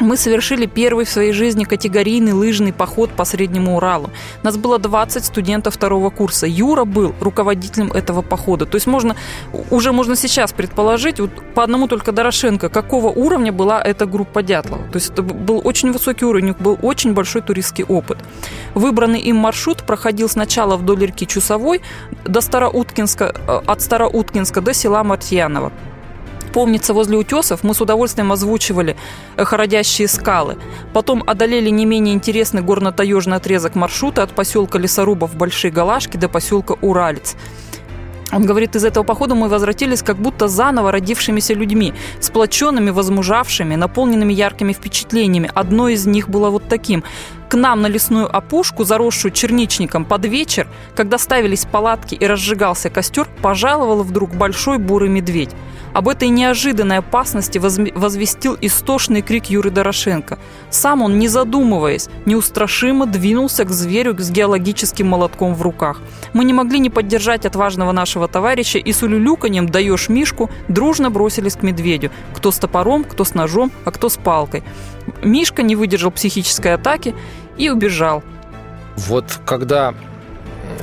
мы 0.00 0.16
совершили 0.16 0.66
первый 0.66 1.04
в 1.04 1.10
своей 1.10 1.32
жизни 1.32 1.64
категорийный 1.64 2.32
лыжный 2.32 2.72
поход 2.72 3.10
по 3.10 3.24
Среднему 3.24 3.76
Уралу. 3.76 4.10
Нас 4.42 4.56
было 4.56 4.78
20 4.78 5.24
студентов 5.24 5.74
второго 5.74 6.10
курса. 6.10 6.46
Юра 6.46 6.84
был 6.84 7.14
руководителем 7.20 7.90
этого 7.92 8.22
похода. 8.22 8.66
То 8.66 8.76
есть 8.76 8.86
можно, 8.86 9.16
уже 9.70 9.92
можно 9.92 10.16
сейчас 10.16 10.52
предположить, 10.52 11.20
вот 11.20 11.30
по 11.54 11.62
одному 11.62 11.88
только 11.88 12.12
Дорошенко, 12.12 12.68
какого 12.68 13.08
уровня 13.08 13.52
была 13.52 13.82
эта 13.82 14.06
группа 14.06 14.42
Дятлова. 14.42 14.82
То 14.88 14.96
есть 14.96 15.10
это 15.10 15.22
был 15.22 15.60
очень 15.64 15.92
высокий 15.92 16.24
уровень, 16.24 16.54
был 16.58 16.78
очень 16.82 17.14
большой 17.14 17.42
туристский 17.42 17.84
опыт. 17.84 18.18
Выбранный 18.74 19.20
им 19.20 19.36
маршрут 19.36 19.82
проходил 19.82 20.28
сначала 20.28 20.76
вдоль 20.76 21.06
реки 21.06 21.26
Чусовой 21.26 21.80
до 22.24 22.40
Староуткинска, 22.40 23.34
э, 23.46 23.60
от 23.66 23.80
Староуткинска 23.80 24.60
до 24.60 24.74
села 24.74 25.02
Мартьяново 25.02 25.72
помнится, 26.56 26.94
возле 26.94 27.18
утесов 27.18 27.64
мы 27.64 27.74
с 27.74 27.82
удовольствием 27.82 28.32
озвучивали 28.32 28.96
ходящие 29.36 30.08
скалы. 30.08 30.56
Потом 30.94 31.22
одолели 31.26 31.68
не 31.68 31.84
менее 31.84 32.14
интересный 32.14 32.62
горно-таежный 32.62 33.36
отрезок 33.36 33.74
маршрута 33.74 34.22
от 34.22 34.30
поселка 34.30 34.78
Лесорубов 34.78 35.36
Большие 35.36 35.70
Галашки 35.70 36.16
до 36.16 36.30
поселка 36.30 36.76
Уралец. 36.80 37.36
Он 38.32 38.46
говорит, 38.46 38.74
из 38.74 38.84
этого 38.84 39.04
похода 39.04 39.34
мы 39.34 39.48
возвратились 39.48 40.02
как 40.02 40.16
будто 40.16 40.48
заново 40.48 40.92
родившимися 40.92 41.52
людьми, 41.52 41.92
сплоченными, 42.20 42.88
возмужавшими, 42.88 43.76
наполненными 43.76 44.32
яркими 44.32 44.72
впечатлениями. 44.72 45.50
Одно 45.54 45.88
из 45.88 46.06
них 46.06 46.30
было 46.30 46.48
вот 46.48 46.62
таким. 46.68 47.04
К 47.48 47.54
нам 47.54 47.80
на 47.80 47.86
лесную 47.86 48.34
опушку, 48.34 48.84
заросшую 48.84 49.32
черничником, 49.32 50.04
под 50.04 50.24
вечер, 50.26 50.66
когда 50.96 51.16
ставились 51.16 51.64
палатки 51.64 52.14
и 52.14 52.26
разжигался 52.26 52.90
костер, 52.90 53.28
пожаловал 53.40 54.02
вдруг 54.02 54.34
большой 54.34 54.78
бурый 54.78 55.08
медведь. 55.08 55.50
Об 55.92 56.08
этой 56.08 56.28
неожиданной 56.28 56.98
опасности 56.98 57.56
возвестил 57.56 58.58
истошный 58.60 59.22
крик 59.22 59.46
Юры 59.46 59.70
Дорошенко. 59.70 60.38
Сам 60.68 61.00
он, 61.00 61.18
не 61.18 61.26
задумываясь, 61.26 62.10
неустрашимо 62.26 63.06
двинулся 63.06 63.64
к 63.64 63.70
зверю 63.70 64.14
с 64.18 64.30
геологическим 64.30 65.06
молотком 65.06 65.54
в 65.54 65.62
руках. 65.62 66.02
Мы 66.34 66.44
не 66.44 66.52
могли 66.52 66.80
не 66.80 66.90
поддержать 66.90 67.46
отважного 67.46 67.92
нашего 67.92 68.28
товарища 68.28 68.78
и 68.78 68.92
с 68.92 69.02
улюлюканьем 69.02 69.70
«даешь 69.70 70.10
Мишку» 70.10 70.50
дружно 70.68 71.10
бросились 71.10 71.56
к 71.56 71.62
медведю. 71.62 72.10
Кто 72.34 72.50
с 72.50 72.58
топором, 72.58 73.04
кто 73.04 73.24
с 73.24 73.32
ножом, 73.32 73.72
а 73.86 73.90
кто 73.90 74.10
с 74.10 74.18
палкой. 74.18 74.64
Мишка 75.22 75.62
не 75.62 75.76
выдержал 75.76 76.10
психической 76.10 76.74
атаки 76.74 77.14
и 77.56 77.70
убежал. 77.70 78.22
Вот 78.96 79.24
когда 79.44 79.94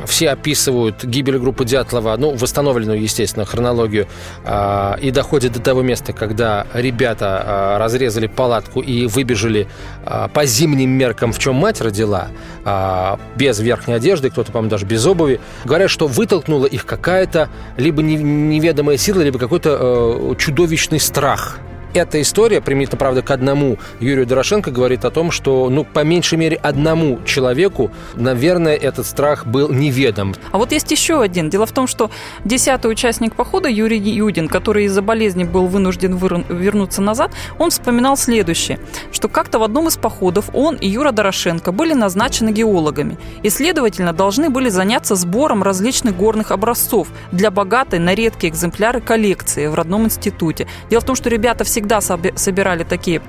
все 0.06 0.30
описывают 0.30 1.04
гибель 1.04 1.38
группы 1.38 1.66
Дятлова, 1.66 2.16
ну, 2.18 2.32
восстановленную, 2.36 3.02
естественно, 3.02 3.46
хронологию, 3.46 4.08
э, 4.44 4.96
и 5.02 5.12
доходит 5.12 5.54
до 5.54 5.62
того 5.62 5.82
места, 5.82 6.14
когда 6.14 6.68
ребята 6.74 7.44
э, 7.46 7.78
разрезали 7.78 8.28
палатку 8.28 8.82
и 8.82 9.06
выбежали 9.08 9.68
э, 10.06 10.28
по 10.34 10.46
зимним 10.46 10.90
меркам, 10.90 11.32
в 11.32 11.40
чем 11.40 11.56
мать 11.56 11.82
родила, 11.82 12.28
э, 12.66 13.18
без 13.36 13.60
верхней 13.60 13.96
одежды, 13.96 14.30
кто-то, 14.30 14.52
по-моему, 14.52 14.70
даже 14.70 14.86
без 14.86 15.06
обуви. 15.06 15.40
Говорят, 15.66 15.90
что 15.90 16.08
вытолкнула 16.08 16.66
их 16.66 16.86
какая-то 16.86 17.50
либо 17.78 18.02
неведомая 18.02 18.98
сила, 18.98 19.22
либо 19.22 19.40
какой-то 19.40 19.78
э, 19.80 20.36
чудовищный 20.38 21.00
страх– 21.00 21.60
эта 21.94 22.22
история, 22.22 22.62
примитивно, 22.62 22.98
правда, 22.98 23.22
к 23.22 23.32
одному 23.32 23.78
Юрию 24.00 24.26
Дорошенко, 24.26 24.72
говорит 24.72 25.06
о 25.06 25.12
том, 25.12 25.32
что, 25.32 25.70
ну, 25.70 25.84
по 25.84 26.04
меньшей 26.04 26.38
мере, 26.38 26.58
одному 26.58 27.20
человеку, 27.26 27.92
наверное, 28.16 28.76
этот 28.76 29.06
страх 29.06 29.46
был 29.46 29.70
неведом. 29.70 30.36
А 30.52 30.58
вот 30.58 30.72
есть 30.72 30.92
еще 30.92 31.22
один. 31.22 31.50
Дело 31.50 31.66
в 31.66 31.72
том, 31.72 31.88
что 31.88 32.12
десятый 32.44 32.92
участник 32.92 33.36
похода 33.36 33.70
Юрий 33.70 34.00
Юдин, 34.00 34.48
который 34.48 34.86
из-за 34.86 35.02
болезни 35.02 35.44
был 35.44 35.68
вынужден 35.68 36.18
вернуться 36.18 37.02
назад, 37.02 37.32
он 37.60 37.70
вспоминал 37.70 38.18
следующее, 38.18 38.80
что 39.12 39.28
как-то 39.28 39.60
в 39.60 39.64
одном 39.64 39.88
из 39.88 39.98
походов 39.98 40.50
он 40.54 40.76
и 40.76 40.88
Юра 40.88 41.12
Дорошенко 41.12 41.72
были 41.72 41.94
назначены 41.94 42.52
геологами 42.52 43.18
и, 43.44 43.50
следовательно, 43.50 44.14
должны 44.14 44.50
были 44.50 44.70
заняться 44.70 45.16
сбором 45.16 45.64
различных 45.64 46.18
горных 46.18 46.52
образцов 46.52 47.08
для 47.32 47.52
богатой 47.52 48.00
на 48.00 48.16
редкие 48.16 48.52
экземпляры 48.52 49.02
коллекции 49.02 49.68
в 49.68 49.76
родном 49.76 50.06
институте. 50.06 50.68
Дело 50.90 51.02
в 51.02 51.06
том, 51.06 51.16
что 51.16 51.30
ребята 51.30 51.64
всегда 51.64 51.83
всегда 51.84 52.02
собирали 52.36 52.84
такие 52.84 53.22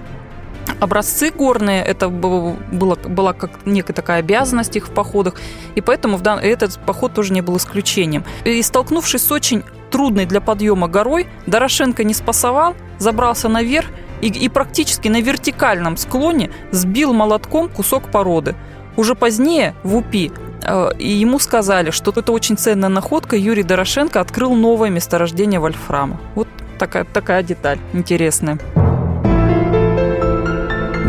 образцы 0.80 1.30
горные, 1.30 1.82
это 1.82 2.08
было, 2.08 2.56
была 2.94 3.32
как 3.32 3.50
некая 3.66 3.92
такая 3.92 4.20
обязанность 4.20 4.76
их 4.76 4.86
в 4.88 4.90
походах, 4.90 5.34
и 5.74 5.80
поэтому 5.80 6.16
в 6.16 6.22
дан... 6.22 6.38
этот 6.38 6.78
поход 6.86 7.14
тоже 7.14 7.32
не 7.32 7.42
был 7.42 7.56
исключением. 7.56 8.24
И 8.44 8.62
столкнувшись 8.62 9.22
с 9.22 9.32
очень 9.32 9.62
трудной 9.90 10.26
для 10.26 10.40
подъема 10.40 10.88
горой, 10.88 11.26
Дорошенко 11.46 12.04
не 12.04 12.14
спасовал, 12.14 12.74
забрался 12.98 13.48
наверх 13.48 13.88
и, 14.20 14.28
и 14.28 14.48
практически 14.48 15.08
на 15.08 15.20
вертикальном 15.20 15.96
склоне 15.96 16.50
сбил 16.70 17.12
молотком 17.12 17.68
кусок 17.68 18.10
породы. 18.10 18.54
Уже 18.96 19.14
позднее 19.14 19.74
в 19.82 19.96
УПИ 19.96 20.32
э, 20.62 20.90
ему 20.98 21.38
сказали, 21.40 21.90
что 21.90 22.12
это 22.12 22.32
очень 22.32 22.56
ценная 22.56 22.88
находка, 22.88 23.36
Юрий 23.36 23.64
Дорошенко 23.64 24.20
открыл 24.20 24.54
новое 24.54 24.90
месторождение 24.90 25.60
вольфрама. 25.60 26.20
Вот 26.34 26.48
такая, 26.74 27.04
такая 27.04 27.42
деталь 27.42 27.78
интересная. 27.92 28.58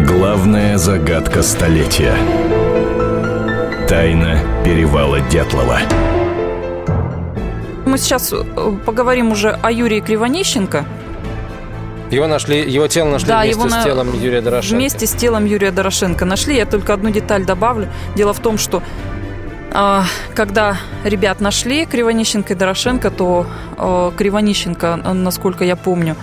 Главная 0.07 0.77
загадка 0.77 1.41
столетия. 1.41 2.15
Тайна 3.88 4.39
перевала 4.63 5.19
Дятлова. 5.22 5.79
Мы 7.86 7.98
сейчас 7.98 8.34
э, 8.34 8.43
поговорим 8.86 9.31
уже 9.31 9.51
о 9.62 9.72
Юрии 9.72 10.00
Кривонищенко. 10.00 10.86
Его 12.12 12.27
нашли, 12.27 12.60
его 12.69 12.88
тело 12.88 13.10
нашли 13.10 13.27
да, 13.27 13.41
вместе 13.41 13.60
его 13.62 13.69
с 13.69 13.84
телом 13.84 14.13
Юрия 14.13 14.41
Дорошенко. 14.41 14.75
Вместе 14.75 15.07
с 15.07 15.12
телом 15.12 15.45
Юрия 15.45 15.72
Дорошенко 15.72 16.25
нашли. 16.25 16.55
Я 16.55 16.65
только 16.65 16.93
одну 16.93 17.10
деталь 17.10 17.45
добавлю. 17.45 17.88
Дело 18.15 18.34
в 18.34 18.39
том, 18.39 18.57
что 18.57 18.81
когда 20.34 20.77
ребят 21.03 21.41
нашли 21.41 21.86
Кривонищенко 21.86 22.53
и 22.53 22.55
Дорошенко, 22.55 23.12
то 23.12 23.45
а, 23.77 24.12
Кривонищенко, 24.12 24.98
насколько 25.13 25.63
я 25.65 25.75
помню, 25.75 26.15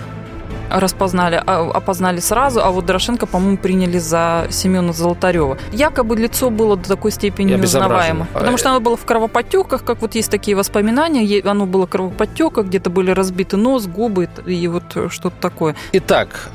распознали, 0.71 1.43
а, 1.47 1.71
опознали 1.71 2.21
сразу, 2.21 2.61
а 2.63 2.71
вот 2.71 2.87
Дорошенко, 2.87 3.27
по-моему, 3.27 3.59
приняли 3.59 3.99
за 3.99 4.47
Семена 4.51 4.93
Золотарева. 4.93 5.59
Якобы 5.73 6.17
лицо 6.17 6.51
было 6.51 6.77
до 6.77 6.89
такой 6.89 7.11
степени 7.11 7.53
неузнаваемо. 7.53 8.27
Потому 8.33 8.57
что 8.57 8.71
оно 8.71 8.81
было 8.81 8.97
в 8.97 9.05
кровоподтеках, 9.05 9.85
как 9.85 10.01
вот 10.01 10.15
есть 10.15 10.31
такие 10.31 10.57
воспоминания, 10.57 11.41
оно 11.43 11.67
было 11.67 11.87
в 11.87 11.91
кровоподтеках, 11.91 12.67
где-то 12.67 12.91
были 12.91 13.11
разбиты 13.11 13.57
нос, 13.57 13.87
губы 13.87 14.29
и 14.47 14.69
вот 14.69 14.85
что-то 15.11 15.37
такое. 15.41 15.75
Итак, 15.93 16.51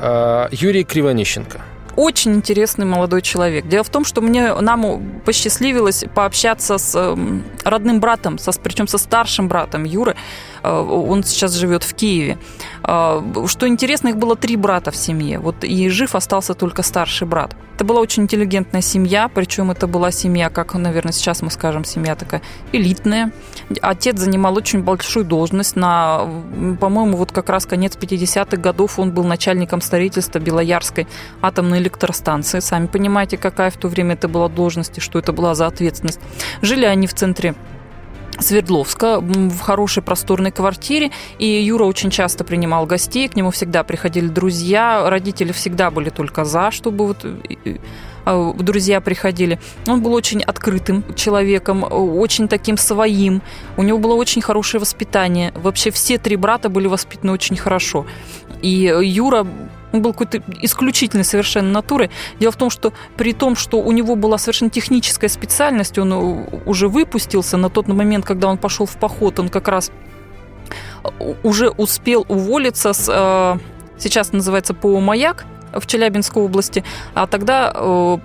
Юрий 0.51 0.84
Кривонищенко– 0.84 1.62
очень 1.98 2.36
интересный 2.36 2.86
молодой 2.86 3.22
человек. 3.22 3.68
Дело 3.68 3.84
в 3.84 3.89
том, 3.89 4.06
что 4.06 4.22
мне 4.22 4.54
нам 4.54 5.22
посчастливилось 5.25 6.06
пообщаться 6.13 6.77
с 6.77 6.96
эм, 6.96 7.44
родным 7.63 8.00
братом, 8.00 8.38
со, 8.38 8.51
причем 8.51 8.88
со 8.88 9.00
старшим 9.00 9.48
братом 9.48 9.84
Юры. 9.84 10.16
Э, 10.63 10.80
он 10.80 11.24
сейчас 11.24 11.54
живет 11.54 11.84
в 11.84 11.94
Киеве. 11.96 12.38
Э, 12.84 13.22
что 13.48 13.68
интересно, 13.68 14.10
их 14.10 14.18
было 14.18 14.36
три 14.36 14.56
брата 14.56 14.92
в 14.92 14.96
семье. 14.96 15.39
Вот 15.39 15.63
и 15.63 15.89
жив 15.89 16.13
остался 16.16 16.54
только 16.54 16.84
старший 16.84 17.27
брат. 17.27 17.56
Это 17.78 17.86
была 17.86 18.02
очень 18.02 18.24
интеллигентная 18.24 18.82
семья, 18.82 19.30
причем 19.32 19.70
это 19.70 19.86
была 19.86 20.10
семья, 20.10 20.50
как, 20.50 20.74
наверное, 20.74 21.12
сейчас 21.12 21.44
мы 21.44 21.52
скажем, 21.52 21.84
семья 21.84 22.16
такая 22.16 22.42
элитная. 22.72 23.32
Отец 23.84 24.18
занимал 24.18 24.58
очень 24.58 24.82
большую 24.82 25.26
должность. 25.26 25.76
На, 25.76 26.28
по-моему, 26.80 27.18
вот 27.18 27.32
как 27.32 27.50
раз 27.50 27.68
конец 27.68 27.96
50-х 27.96 28.58
годов 28.58 28.98
он 28.98 29.12
был 29.12 29.26
начальником 29.26 29.82
строительства 29.82 30.40
Белоярской 30.40 31.06
атомной 31.44 31.78
электростанции. 31.78 32.62
Сами 32.62 32.88
понимаете, 32.88 33.38
какая 33.38 33.70
в 33.70 33.78
то 33.78 33.90
время 33.90 34.16
это 34.16 34.28
была 34.28 34.50
должность 34.50 34.98
и 34.98 35.02
что 35.02 35.20
это 35.20 35.32
была 35.32 35.54
за 35.54 35.68
ответственность. 35.68 36.20
Жили 36.64 36.86
они 36.86 37.06
в 37.06 37.14
центре 37.14 37.54
Свердловска 38.39 39.20
в 39.20 39.60
хорошей 39.60 40.03
просторной 40.03 40.51
квартире. 40.51 41.12
И 41.39 41.46
Юра 41.46 41.86
очень 41.86 42.10
часто 42.10 42.44
принимал 42.44 42.86
гостей, 42.86 43.27
к 43.27 43.36
нему 43.36 43.51
всегда 43.51 43.84
приходили 43.84 44.27
друзья. 44.27 45.10
Родители 45.10 45.51
всегда 45.51 45.91
были 45.91 46.10
только 46.10 46.46
за, 46.46 46.72
чтобы 46.72 47.08
вот 47.08 47.25
а, 48.25 48.53
друзья 48.53 49.00
приходили. 49.00 49.58
Он 49.88 50.01
был 50.01 50.13
очень 50.13 50.44
открытым 50.44 51.03
человеком, 51.15 51.86
очень 51.89 52.48
таким 52.48 52.77
своим. 52.77 53.41
У 53.77 53.84
него 53.84 54.00
было 54.00 54.15
очень 54.15 54.41
хорошее 54.41 54.82
воспитание. 54.82 55.53
Вообще 55.56 55.91
все 55.91 56.17
три 56.17 56.36
брата 56.36 56.67
были 56.67 56.88
воспитаны 56.88 57.32
очень 57.32 57.56
хорошо. 57.56 58.06
И 58.62 58.94
Юра 59.01 59.48
он 59.94 60.01
был 60.01 60.13
какой-то 60.13 60.41
исключительной 60.62 61.24
совершенно 61.24 61.72
натуры. 61.72 62.10
Дело 62.39 62.51
в 62.51 62.58
том, 62.58 62.70
что 62.70 62.94
при 63.15 63.34
том, 63.34 63.56
что 63.56 63.79
у 63.79 63.91
него 63.91 64.15
была 64.15 64.38
совершенно 64.38 64.72
техническая 64.72 65.29
специальность, 65.29 65.98
он 65.98 66.13
э, 66.13 66.62
уже 66.65 66.88
выпустился 66.88 67.58
на 67.58 67.70
тот 67.70 67.88
момент, 67.88 68.25
когда 68.25 68.48
он 68.48 68.58
пошел 68.58 68.86
в 68.86 68.98
поход, 68.98 69.39
он 69.39 69.50
как 69.50 69.67
раз 69.67 69.91
э, 71.03 71.34
уже 71.44 71.70
успел 71.70 72.25
уволиться 72.27 72.94
с, 72.94 73.08
э, 73.10 73.60
сейчас 73.98 74.34
называется 74.34 74.74
ПО 74.74 75.00
«Маяк», 75.00 75.46
в 75.74 75.86
Челябинской 75.86 76.42
области, 76.44 76.84
а 77.14 77.28
тогда 77.28 77.72
э, 77.74 78.18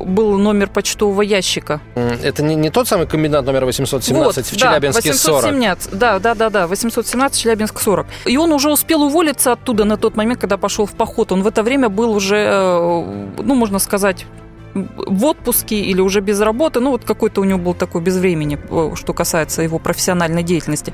был 0.00 0.38
номер 0.38 0.68
почтового 0.68 1.22
ящика. 1.22 1.80
Это 1.94 2.42
не, 2.42 2.54
не 2.54 2.70
тот 2.70 2.88
самый 2.88 3.06
комбинат 3.06 3.44
номер 3.44 3.64
817 3.64 4.36
вот, 4.36 4.46
в 4.46 4.56
Челябинске 4.56 5.10
да, 5.10 5.14
817, 5.14 5.84
40? 5.84 5.98
Да, 5.98 6.18
да, 6.18 6.34
да, 6.34 6.50
да, 6.50 6.66
817 6.66 7.40
Челябинск 7.40 7.80
40. 7.80 8.06
И 8.26 8.36
он 8.36 8.52
уже 8.52 8.70
успел 8.70 9.02
уволиться 9.02 9.52
оттуда 9.52 9.84
на 9.84 9.96
тот 9.96 10.16
момент, 10.16 10.40
когда 10.40 10.56
пошел 10.56 10.86
в 10.86 10.92
поход. 10.92 11.32
Он 11.32 11.42
в 11.42 11.46
это 11.46 11.62
время 11.62 11.88
был 11.88 12.12
уже, 12.12 12.36
э, 12.36 13.32
ну, 13.38 13.54
можно 13.54 13.78
сказать, 13.78 14.26
в 14.74 15.24
отпуске 15.24 15.80
или 15.80 16.00
уже 16.00 16.20
без 16.20 16.40
работы, 16.40 16.80
ну 16.80 16.90
вот 16.90 17.04
какой-то 17.04 17.40
у 17.40 17.44
него 17.44 17.58
был 17.58 17.74
такой 17.74 18.00
без 18.00 18.16
времени, 18.16 18.58
э, 18.70 18.94
что 18.94 19.12
касается 19.12 19.62
его 19.62 19.78
профессиональной 19.78 20.42
деятельности. 20.42 20.92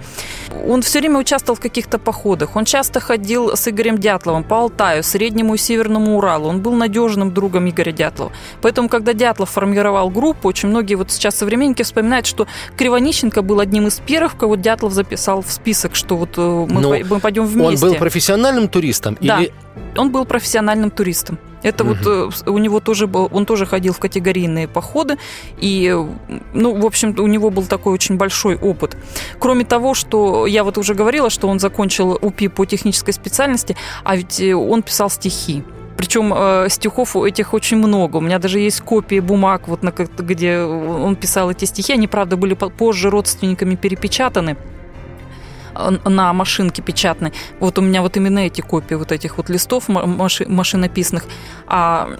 Он 0.67 0.83
все 0.83 1.01
время 1.01 1.19
участвовал 1.19 1.57
в 1.57 1.61
каких-то 1.61 1.99
походах, 1.99 2.57
он 2.57 2.65
часто 2.65 3.01
ходил 3.01 3.57
с 3.57 3.69
Игорем 3.69 3.99
Дятловым 3.99 4.45
по 4.45 4.59
Алтаю, 4.59 5.03
Среднему 5.03 5.55
и 5.55 5.59
Северному 5.59 6.19
Уралу, 6.19 6.49
он 6.49 6.61
был 6.61 6.73
надежным 6.73 7.33
другом 7.33 7.69
Игоря 7.69 7.93
Дятлова. 7.93 8.33
Поэтому, 8.61 8.89
когда 8.89 9.13
Дятлов 9.13 9.51
формировал 9.51 10.11
группу, 10.11 10.49
очень 10.49 10.69
многие 10.69 10.95
вот 10.95 11.11
сейчас 11.11 11.37
современники 11.37 11.83
вспоминают, 11.83 12.27
что 12.27 12.47
Кривонищенко 12.77 13.43
был 13.43 13.61
одним 13.61 13.87
из 13.87 14.01
первых, 14.01 14.37
кого 14.37 14.57
Дятлов 14.57 14.93
записал 14.93 15.43
в 15.43 15.51
список, 15.51 15.95
что 15.95 16.17
вот 16.17 16.31
э, 16.37 16.67
мы, 16.69 16.81
Но 16.81 16.97
мы 17.09 17.21
пойдем 17.21 17.47
вместе. 17.47 17.87
Он 17.87 17.93
был 17.93 17.99
профессиональным 17.99 18.69
туристом? 18.69 19.17
Да, 19.21 19.41
или... 19.41 19.53
он 19.97 20.11
был 20.11 20.25
профессиональным 20.25 20.91
туристом. 20.91 21.39
Это 21.63 21.85
угу. 21.85 21.95
вот 21.95 22.49
у 22.49 22.59
него 22.59 22.81
тоже 22.81 23.07
был, 23.07 23.29
он 23.31 23.45
тоже 23.45 23.67
ходил 23.67 23.93
в 23.93 23.99
категорийные 23.99 24.67
походы, 24.67 25.19
и, 25.59 25.95
ну, 26.55 26.81
в 26.81 26.87
общем, 26.87 27.15
у 27.19 27.27
него 27.27 27.51
был 27.51 27.65
такой 27.65 27.93
очень 27.93 28.17
большой 28.17 28.57
опыт. 28.57 28.97
Кроме 29.39 29.65
того, 29.65 29.95
что 29.95 30.47
я 30.47 30.65
вот 30.65 30.79
уже 30.79 30.95
говорила, 30.95 31.29
что 31.29 31.49
он 31.49 31.59
закончил 31.59 32.19
УПИ 32.21 32.49
по 32.49 32.65
технической 32.65 33.13
специальности, 33.13 33.77
а 34.05 34.17
ведь 34.17 34.41
э, 34.41 34.55
он 34.55 34.83
писал 34.83 35.11
стихи. 35.11 35.63
Причем 35.99 36.33
э, 36.35 36.69
стихов 36.71 37.15
этих 37.15 37.53
очень 37.53 37.77
много. 37.77 38.17
У 38.17 38.21
меня 38.23 38.39
даже 38.39 38.59
есть 38.59 38.81
копии 38.81 39.21
бумаг, 39.21 39.69
вот 39.69 39.83
на, 39.83 39.91
где 39.91 40.61
он 40.61 41.15
писал 41.15 41.51
эти 41.51 41.67
стихи. 41.67 41.93
Они, 41.93 42.07
правда, 42.07 42.39
были 42.39 42.55
позже 42.55 43.11
родственниками 43.11 43.75
перепечатаны 43.75 44.57
на 45.75 46.33
машинке 46.33 46.83
печатной. 46.83 47.33
Вот 47.59 47.79
у 47.79 47.83
меня 47.83 48.03
вот 48.03 48.17
именно 48.17 48.41
эти 48.41 48.61
копии 48.61 48.95
вот 48.95 49.13
этих 49.13 49.37
вот 49.37 49.49
листов 49.51 49.89
маши, 49.89 50.47
машинописных. 50.47 51.25
А 51.67 52.11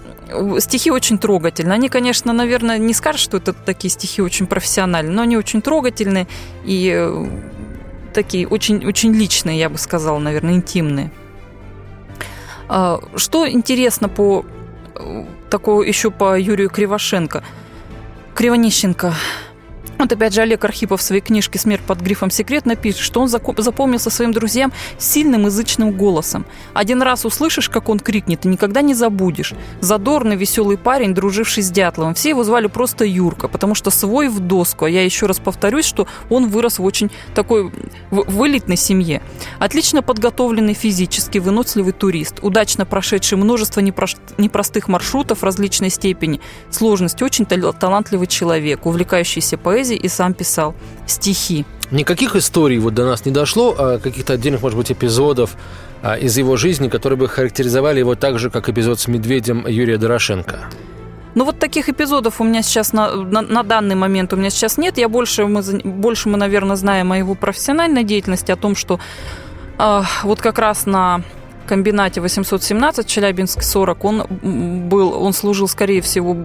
стихи 0.59 0.91
очень 0.91 1.17
трогательные. 1.17 1.75
Они, 1.75 1.89
конечно, 1.89 2.33
наверное, 2.33 2.77
не 2.77 2.93
скажут, 2.93 3.21
что 3.21 3.37
это 3.37 3.53
такие 3.53 3.89
стихи 3.89 4.21
очень 4.21 4.47
профессиональные, 4.47 5.13
но 5.13 5.21
они 5.23 5.37
очень 5.37 5.61
трогательные 5.61 6.27
и 6.63 7.09
такие 8.13 8.47
очень, 8.47 8.85
очень 8.85 9.13
личные, 9.13 9.59
я 9.59 9.69
бы 9.69 9.77
сказала, 9.77 10.19
наверное, 10.19 10.53
интимные. 10.53 11.11
А, 12.67 12.99
что 13.15 13.49
интересно 13.49 14.09
по 14.09 14.45
такого 15.49 15.83
еще 15.83 16.11
по 16.11 16.39
Юрию 16.39 16.69
Кривошенко. 16.69 17.43
Кривонищенко 18.33 19.13
вот 20.01 20.11
опять 20.13 20.33
же 20.33 20.41
Олег 20.41 20.63
Архипов 20.65 21.01
в 21.01 21.03
своей 21.03 21.21
книжке 21.21 21.59
«Смерть 21.59 21.81
под 21.81 22.01
грифом 22.01 22.31
секретно» 22.31 22.75
пишет, 22.75 23.01
что 23.01 23.21
он 23.21 23.27
запомнился 23.27 24.09
своим 24.09 24.31
друзьям 24.31 24.71
сильным 24.97 25.45
язычным 25.45 25.91
голосом. 25.91 26.45
Один 26.73 27.01
раз 27.01 27.25
услышишь, 27.25 27.69
как 27.69 27.89
он 27.89 27.99
крикнет, 27.99 28.45
и 28.45 28.47
никогда 28.47 28.81
не 28.81 28.93
забудешь. 28.93 29.53
Задорный, 29.79 30.35
веселый 30.35 30.77
парень, 30.77 31.13
друживший 31.13 31.63
с 31.63 31.71
Дятловым. 31.71 32.13
Все 32.13 32.29
его 32.29 32.43
звали 32.43 32.67
просто 32.67 33.05
Юрка, 33.05 33.47
потому 33.47 33.75
что 33.75 33.91
свой 33.91 34.27
в 34.27 34.39
доску. 34.39 34.85
А 34.85 34.89
я 34.89 35.03
еще 35.03 35.25
раз 35.25 35.39
повторюсь, 35.39 35.85
что 35.85 36.07
он 36.29 36.47
вырос 36.47 36.79
в 36.79 36.83
очень 36.83 37.11
такой 37.33 37.71
в 38.09 38.47
элитной 38.47 38.77
семье. 38.77 39.21
Отлично 39.59 40.01
подготовленный 40.01 40.73
физически, 40.73 41.37
выносливый 41.37 41.93
турист, 41.93 42.39
удачно 42.41 42.85
прошедший 42.85 43.37
множество 43.37 43.79
непростых 43.81 44.87
маршрутов 44.87 45.43
различной 45.43 45.89
степени, 45.89 46.41
сложности, 46.69 47.23
очень 47.23 47.45
талантливый 47.45 48.27
человек, 48.27 48.85
увлекающийся 48.85 49.57
поэзией, 49.57 49.90
поэзии 49.91 49.95
и 49.95 50.07
сам 50.07 50.33
писал 50.33 50.73
стихи. 51.05 51.65
Никаких 51.91 52.35
историй 52.35 52.79
вот 52.79 52.93
до 52.93 53.05
нас 53.05 53.25
не 53.25 53.31
дошло, 53.31 53.75
а 53.77 53.99
каких-то 53.99 54.33
отдельных, 54.33 54.61
может 54.61 54.77
быть, 54.77 54.91
эпизодов 54.91 55.55
а, 56.01 56.15
из 56.15 56.37
его 56.37 56.57
жизни, 56.57 56.89
которые 56.89 57.17
бы 57.17 57.27
характеризовали 57.27 57.99
его 57.99 58.15
так 58.15 58.39
же, 58.39 58.49
как 58.49 58.69
эпизод 58.69 58.99
с 58.99 59.07
медведем 59.07 59.67
Юрия 59.67 59.97
Дорошенко. 59.97 60.59
Ну 61.35 61.45
вот 61.45 61.59
таких 61.59 61.89
эпизодов 61.89 62.41
у 62.41 62.43
меня 62.43 62.61
сейчас 62.61 62.93
на, 62.93 63.15
на, 63.15 63.41
на 63.41 63.63
данный 63.63 63.95
момент 63.95 64.33
у 64.33 64.35
меня 64.35 64.49
сейчас 64.49 64.77
нет. 64.77 64.97
Я 64.97 65.07
больше 65.07 65.45
мы, 65.45 65.61
больше 65.83 66.29
мы, 66.29 66.37
наверное, 66.37 66.75
знаем 66.75 67.11
о 67.11 67.17
его 67.17 67.35
профессиональной 67.35 68.03
деятельности, 68.03 68.51
о 68.51 68.57
том, 68.57 68.75
что 68.75 68.99
э, 69.79 70.01
вот 70.23 70.41
как 70.41 70.59
раз 70.59 70.85
на 70.85 71.21
комбинате 71.67 72.19
817 72.19 73.07
Челябинск 73.07 73.63
40 73.63 74.05
он 74.05 74.27
был, 74.89 75.23
он 75.23 75.31
служил, 75.33 75.69
скорее 75.69 76.01
всего, 76.01 76.35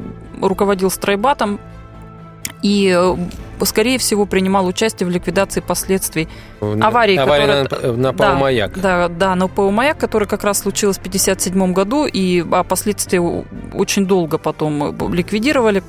руководил 0.40 0.90
стройбатом 0.90 1.58
и 2.62 2.94
э, 2.96 3.16
скорее 3.64 3.98
всего, 3.98 4.26
принимал 4.26 4.66
участие 4.66 5.06
в 5.06 5.10
ликвидации 5.10 5.60
последствий 5.60 6.28
аварии. 6.60 7.16
Авария 7.16 7.64
которая, 7.64 7.92
на, 7.92 7.96
на 7.96 8.12
ПО-маяк. 8.12 8.78
Да, 8.78 9.08
да, 9.08 9.14
да, 9.14 9.34
на 9.34 9.48
ПО-маяк, 9.48 9.98
которая 9.98 10.28
как 10.28 10.44
раз 10.44 10.60
случилась 10.60 10.96
в 10.96 11.00
1957 11.00 11.72
году, 11.72 12.06
и 12.06 12.44
а 12.50 12.62
последствия 12.64 13.20
очень 13.72 14.06
долго 14.06 14.38
потом 14.38 14.84
э, 14.84 15.14
ликвидировали. 15.14 15.82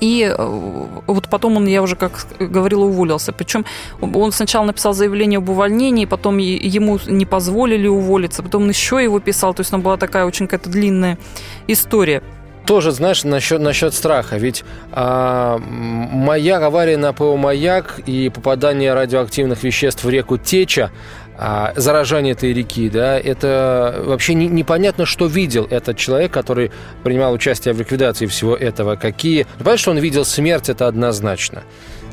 И 0.00 0.22
э, 0.22 0.96
вот 1.06 1.28
потом 1.28 1.56
он, 1.56 1.66
я 1.66 1.82
уже 1.82 1.96
как 1.96 2.26
говорила, 2.38 2.84
уволился. 2.84 3.32
Причем 3.32 3.64
он 4.00 4.32
сначала 4.32 4.64
написал 4.64 4.94
заявление 4.94 5.38
об 5.38 5.48
увольнении, 5.48 6.06
потом 6.06 6.38
ему 6.38 6.98
не 7.06 7.26
позволили 7.26 7.86
уволиться, 7.86 8.42
потом 8.42 8.64
он 8.64 8.68
еще 8.70 9.02
его 9.02 9.20
писал. 9.20 9.54
То 9.54 9.60
есть, 9.60 9.70
там 9.70 9.82
была 9.82 9.96
такая 9.96 10.24
очень 10.24 10.46
какая-то 10.46 10.70
длинная 10.70 11.18
история 11.66 12.22
тоже, 12.66 12.92
знаешь, 12.92 13.24
насчет, 13.24 13.60
насчет 13.60 13.94
страха. 13.94 14.36
Ведь 14.36 14.64
а, 14.92 15.58
маяк, 15.58 16.62
авария 16.62 16.96
на 16.96 17.12
ПО 17.12 17.36
«Маяк» 17.36 18.00
и 18.06 18.30
попадание 18.30 18.94
радиоактивных 18.94 19.62
веществ 19.62 20.04
в 20.04 20.10
реку 20.10 20.38
Теча, 20.38 20.90
а, 21.36 21.72
заражение 21.76 22.32
этой 22.32 22.52
реки, 22.52 22.88
да, 22.88 23.18
это 23.18 24.02
вообще 24.04 24.34
не, 24.34 24.46
непонятно, 24.46 25.04
что 25.04 25.26
видел 25.26 25.66
этот 25.68 25.96
человек, 25.96 26.32
который 26.32 26.70
принимал 27.02 27.32
участие 27.32 27.74
в 27.74 27.78
ликвидации 27.78 28.26
всего 28.26 28.54
этого. 28.56 28.94
Какие... 28.96 29.46
Понятно, 29.58 29.78
что 29.78 29.90
он 29.90 29.98
видел 29.98 30.24
смерть, 30.24 30.68
это 30.68 30.86
однозначно. 30.86 31.64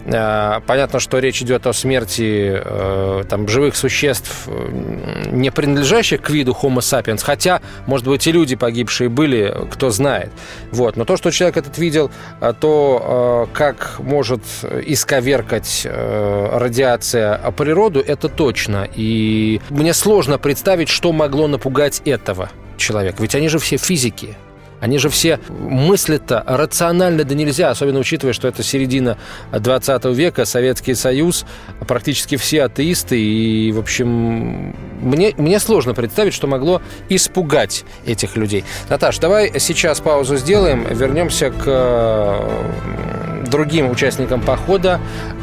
Э, 0.05 0.59
понятно, 0.65 0.99
что 0.99 1.19
речь 1.19 1.41
идет 1.41 1.67
о 1.67 1.73
смерти 1.73 2.61
э, 2.63 3.23
там, 3.29 3.47
живых 3.47 3.75
существ, 3.75 4.47
э, 4.47 5.27
не 5.31 5.51
принадлежащих 5.51 6.21
к 6.21 6.29
виду 6.29 6.55
Homo 6.59 6.79
sapiens, 6.79 7.23
хотя, 7.23 7.61
может 7.85 8.07
быть, 8.07 8.25
и 8.27 8.31
люди 8.31 8.55
погибшие 8.55 9.09
были, 9.09 9.55
кто 9.71 9.89
знает. 9.89 10.31
Вот. 10.71 10.97
Но 10.97 11.05
то, 11.05 11.17
что 11.17 11.31
человек 11.31 11.57
этот 11.57 11.77
видел, 11.77 12.11
то, 12.59 13.47
как 13.53 13.99
может 13.99 14.41
исковеркать 14.63 15.85
радиация 15.85 17.37
природу, 17.51 18.03
это 18.05 18.29
точно. 18.29 18.87
И 18.95 19.61
мне 19.69 19.93
сложно 19.93 20.37
представить, 20.37 20.89
что 20.89 21.11
могло 21.11 21.47
напугать 21.47 22.01
этого 22.05 22.49
человека. 22.77 23.17
Ведь 23.21 23.35
они 23.35 23.47
же 23.47 23.59
все 23.59 23.77
физики. 23.77 24.35
Они 24.81 24.97
же 24.97 25.09
все 25.09 25.39
мыслят-то 25.47 26.43
рационально 26.45 27.23
да 27.23 27.35
нельзя, 27.35 27.69
особенно 27.69 27.99
учитывая, 27.99 28.33
что 28.33 28.47
это 28.47 28.63
середина 28.63 29.17
20 29.53 30.05
века, 30.05 30.45
Советский 30.45 30.95
Союз, 30.95 31.45
практически 31.87 32.35
все 32.35 32.63
атеисты. 32.63 33.21
И, 33.21 33.71
в 33.71 33.79
общем, 33.79 34.75
мне, 35.01 35.33
мне 35.37 35.59
сложно 35.59 35.93
представить, 35.93 36.33
что 36.33 36.47
могло 36.47 36.81
испугать 37.09 37.85
этих 38.05 38.35
людей. 38.35 38.65
Наташ, 38.89 39.19
давай 39.19 39.59
сейчас 39.59 40.01
паузу 40.01 40.35
сделаем, 40.35 40.85
вернемся 40.89 41.51
к 41.51 41.63
э, 41.65 43.45
другим 43.47 43.89
участникам 43.89 44.41
похода 44.41 44.99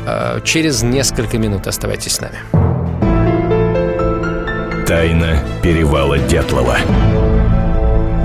э, 0.07 0.40
через 0.44 0.83
несколько 0.83 1.38
минут. 1.38 1.66
Оставайтесь 1.68 2.16
с 2.16 2.20
нами. 2.20 2.38
Тайна 4.87 5.38
перевала 5.62 6.18
Дятлова. 6.18 6.79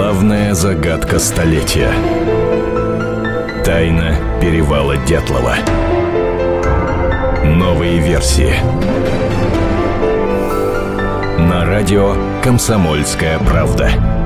Главная 0.00 0.54
загадка 0.54 1.18
столетия. 1.18 1.92
Тайна 3.66 4.14
перевала 4.40 4.96
Дятлова. 4.96 5.56
Новые 7.44 7.98
версии. 7.98 8.54
На 11.38 11.66
радио 11.66 12.16
«Комсомольская 12.42 13.38
правда». 13.40 14.19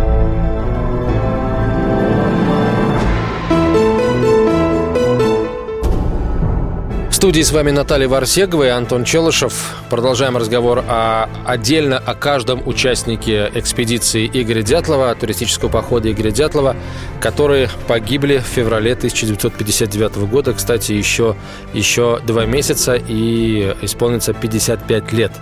Студии 7.25 7.41
с 7.41 7.53
вами 7.53 7.71
Наталья 7.71 8.07
Варсегова 8.07 8.65
и 8.65 8.69
Антон 8.69 9.05
Челышев. 9.05 9.75
Продолжаем 9.89 10.37
разговор 10.37 10.85
о, 10.87 11.31
отдельно 11.47 11.97
о 11.97 12.15
каждом 12.15 12.61
участнике 12.69 13.51
экспедиции 13.55 14.31
Игоря 14.31 14.61
Дятлова, 14.61 15.15
туристического 15.15 15.71
похода 15.71 16.13
Игоря 16.13 16.33
Дятлова, 16.33 16.77
которые 17.23 17.71
погибли 17.89 18.37
в 18.37 18.43
феврале 18.43 18.93
1959 18.93 20.17
года. 20.29 20.53
Кстати, 20.53 20.93
еще, 20.93 21.35
еще 21.73 22.21
два 22.27 22.45
месяца 22.45 22.95
и 22.95 23.75
исполнится 23.81 24.35
55 24.35 25.13
лет 25.15 25.33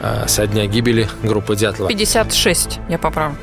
э, 0.00 0.24
со 0.26 0.46
дня 0.46 0.64
гибели 0.64 1.06
группы 1.22 1.54
Дятлова. 1.54 1.90
56, 1.90 2.78
я 2.88 2.96
поправлю. 2.96 3.36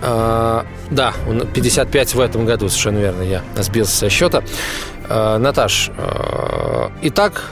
А, 0.00 0.64
да, 0.90 1.12
55 1.54 2.14
в 2.14 2.20
этом 2.20 2.46
году, 2.46 2.68
совершенно 2.68 2.98
верно, 2.98 3.22
я 3.22 3.42
сбился 3.56 3.96
со 3.96 4.10
счета. 4.10 4.42
А, 5.08 5.38
Наташ, 5.38 5.90
а, 5.96 6.90
итак, 7.02 7.44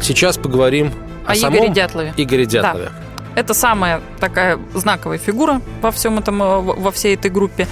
сейчас 0.00 0.38
поговорим 0.38 0.92
о, 1.26 1.32
О 1.32 1.34
самом 1.34 1.58
Игоре 1.58 1.72
Дятлове. 1.72 2.14
Игоре 2.16 2.46
Дятлове. 2.46 2.90
Это 3.34 3.54
самая 3.54 4.02
такая 4.20 4.58
знаковая 4.74 5.16
фигура 5.16 5.62
во 5.80 5.90
всем 5.90 6.18
этом, 6.18 6.38
во 6.38 6.90
всей 6.90 7.14
этой 7.14 7.30
группе. 7.30 7.66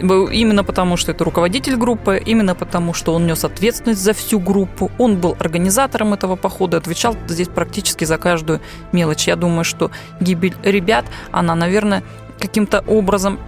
Именно 0.00 0.62
потому, 0.62 0.96
что 0.96 1.10
это 1.10 1.24
руководитель 1.24 1.74
группы, 1.74 2.22
именно 2.24 2.54
потому, 2.54 2.94
что 2.94 3.12
он 3.12 3.26
нес 3.26 3.44
ответственность 3.44 4.00
за 4.00 4.12
всю 4.12 4.38
группу. 4.38 4.92
Он 4.98 5.16
был 5.16 5.36
организатором 5.40 6.14
этого 6.14 6.36
похода, 6.36 6.76
отвечал 6.76 7.16
здесь 7.26 7.48
практически 7.48 8.04
за 8.04 8.16
каждую 8.16 8.60
мелочь. 8.92 9.26
Я 9.26 9.34
думаю, 9.34 9.64
что 9.64 9.90
гибель 10.20 10.54
ребят, 10.62 11.04
она, 11.32 11.56
наверное, 11.56 12.04
каким-то 12.38 12.84
образом 12.86 13.38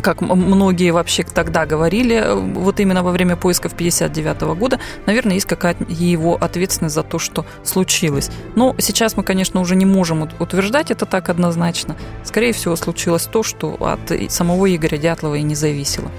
как 0.00 0.20
многие 0.20 0.90
вообще 0.90 1.22
тогда 1.24 1.66
говорили, 1.66 2.24
вот 2.34 2.80
именно 2.80 3.02
во 3.02 3.10
время 3.10 3.36
поисков 3.36 3.74
59 3.74 4.40
года, 4.56 4.80
наверное, 5.06 5.34
есть 5.34 5.46
какая-то 5.46 5.84
его 5.88 6.36
ответственность 6.36 6.94
за 6.94 7.02
то, 7.02 7.18
что 7.18 7.44
случилось. 7.62 8.30
Но 8.54 8.74
сейчас 8.78 9.16
мы, 9.16 9.22
конечно, 9.22 9.60
уже 9.60 9.76
не 9.76 9.84
можем 9.84 10.28
утверждать 10.38 10.90
это 10.90 11.04
так 11.04 11.28
однозначно. 11.28 11.96
Скорее 12.24 12.52
всего, 12.52 12.76
случилось 12.76 13.24
то, 13.24 13.42
что 13.42 13.76
от 13.80 14.32
самого 14.32 14.74
Игоря 14.74 14.96
Дятлова 14.96 15.34
и 15.34 15.42
не 15.42 15.54
зависело. 15.54 16.10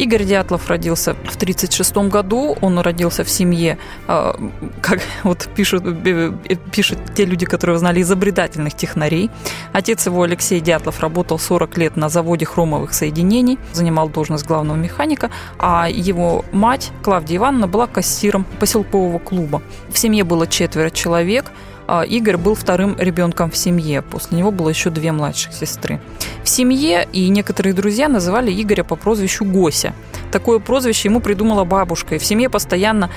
Игорь 0.00 0.24
Дятлов 0.24 0.66
родился 0.68 1.12
в 1.12 1.36
1936 1.36 2.10
году. 2.10 2.56
Он 2.62 2.78
родился 2.78 3.22
в 3.22 3.28
семье, 3.28 3.76
а, 4.08 4.34
как 4.80 5.00
вот 5.24 5.46
пишут, 5.54 5.84
э, 5.84 6.32
пишут 6.72 6.98
те 7.14 7.26
люди, 7.26 7.44
которые 7.44 7.78
знали, 7.78 8.00
изобретательных 8.00 8.74
технарей. 8.74 9.30
Отец 9.74 10.06
его, 10.06 10.22
Алексей 10.22 10.60
Дятлов, 10.60 11.00
работал 11.00 11.38
40 11.38 11.76
лет 11.76 11.96
на 11.96 12.08
заводе 12.08 12.46
хромовых 12.46 12.94
соединений, 12.94 13.58
занимал 13.72 14.08
должность 14.08 14.46
главного 14.46 14.78
механика, 14.78 15.30
а 15.58 15.86
его 15.90 16.46
мать, 16.50 16.92
Клавдия 17.02 17.36
Ивановна, 17.36 17.68
была 17.68 17.86
кассиром 17.86 18.46
поселкового 18.58 19.18
клуба. 19.18 19.60
В 19.90 19.98
семье 19.98 20.24
было 20.24 20.46
четверо 20.46 20.88
человек– 20.88 21.52
Игорь 22.08 22.36
был 22.36 22.54
вторым 22.54 22.96
ребенком 22.98 23.50
в 23.50 23.56
семье. 23.56 24.02
После 24.02 24.38
него 24.38 24.50
было 24.50 24.68
еще 24.68 24.90
две 24.90 25.12
младших 25.12 25.52
сестры. 25.52 26.00
В 26.44 26.48
семье 26.48 27.08
и 27.12 27.28
некоторые 27.28 27.74
друзья 27.74 28.08
называли 28.08 28.50
Игоря 28.50 28.84
по 28.84 28.96
прозвищу 28.96 29.44
Гося. 29.44 29.92
Такое 30.30 30.58
прозвище 30.58 31.08
ему 31.08 31.20
придумала 31.20 31.64
бабушка. 31.64 32.14
И 32.14 32.18
в 32.18 32.24
семье 32.24 32.48
постоянно 32.48 33.10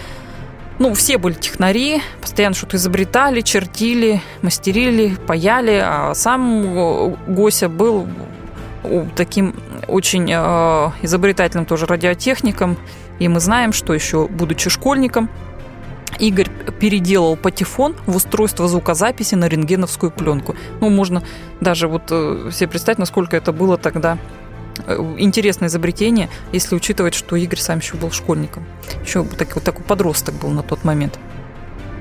ну, 0.80 0.94
все 0.96 1.18
были 1.18 1.36
технари, 1.36 2.02
постоянно 2.20 2.56
что-то 2.56 2.78
изобретали, 2.78 3.42
чертили, 3.42 4.22
мастерили, 4.42 5.16
паяли, 5.28 5.80
а 5.84 6.14
сам 6.16 7.16
Гося 7.28 7.70
был 7.70 8.08
таким 9.16 9.56
очень 9.88 10.30
э, 10.32 10.92
изобретательным 11.04 11.66
тоже 11.66 11.86
радиотехником. 11.86 12.78
И 13.20 13.28
мы 13.28 13.40
знаем, 13.40 13.72
что 13.72 13.94
еще, 13.94 14.28
будучи 14.28 14.70
школьником, 14.70 15.30
Игорь 16.20 16.50
переделал 16.80 17.36
патефон 17.36 17.96
в 18.06 18.16
устройство 18.16 18.68
звукозаписи 18.68 19.36
на 19.36 19.48
рентгеновскую 19.48 20.12
пленку. 20.12 20.56
Ну, 20.80 20.90
можно 20.90 21.24
даже 21.62 21.88
вот 21.88 22.04
э, 22.10 22.50
себе 22.52 22.70
представить, 22.70 23.00
насколько 23.00 23.36
это 23.38 23.52
было 23.52 23.78
тогда 23.78 24.18
э, 24.86 24.98
интересное 25.18 25.70
изобретение, 25.70 26.30
если 26.52 26.76
учитывать, 26.76 27.14
что 27.14 27.36
Игорь 27.36 27.60
сам 27.60 27.80
еще 27.80 27.96
был 27.96 28.12
школьником. 28.12 28.66
Еще 29.04 29.24
такой, 29.24 29.56
вот 29.56 29.64
такой 29.64 29.84
подросток 29.84 30.36
был 30.36 30.50
на 30.50 30.64
тот 30.64 30.84
момент. 30.84 31.20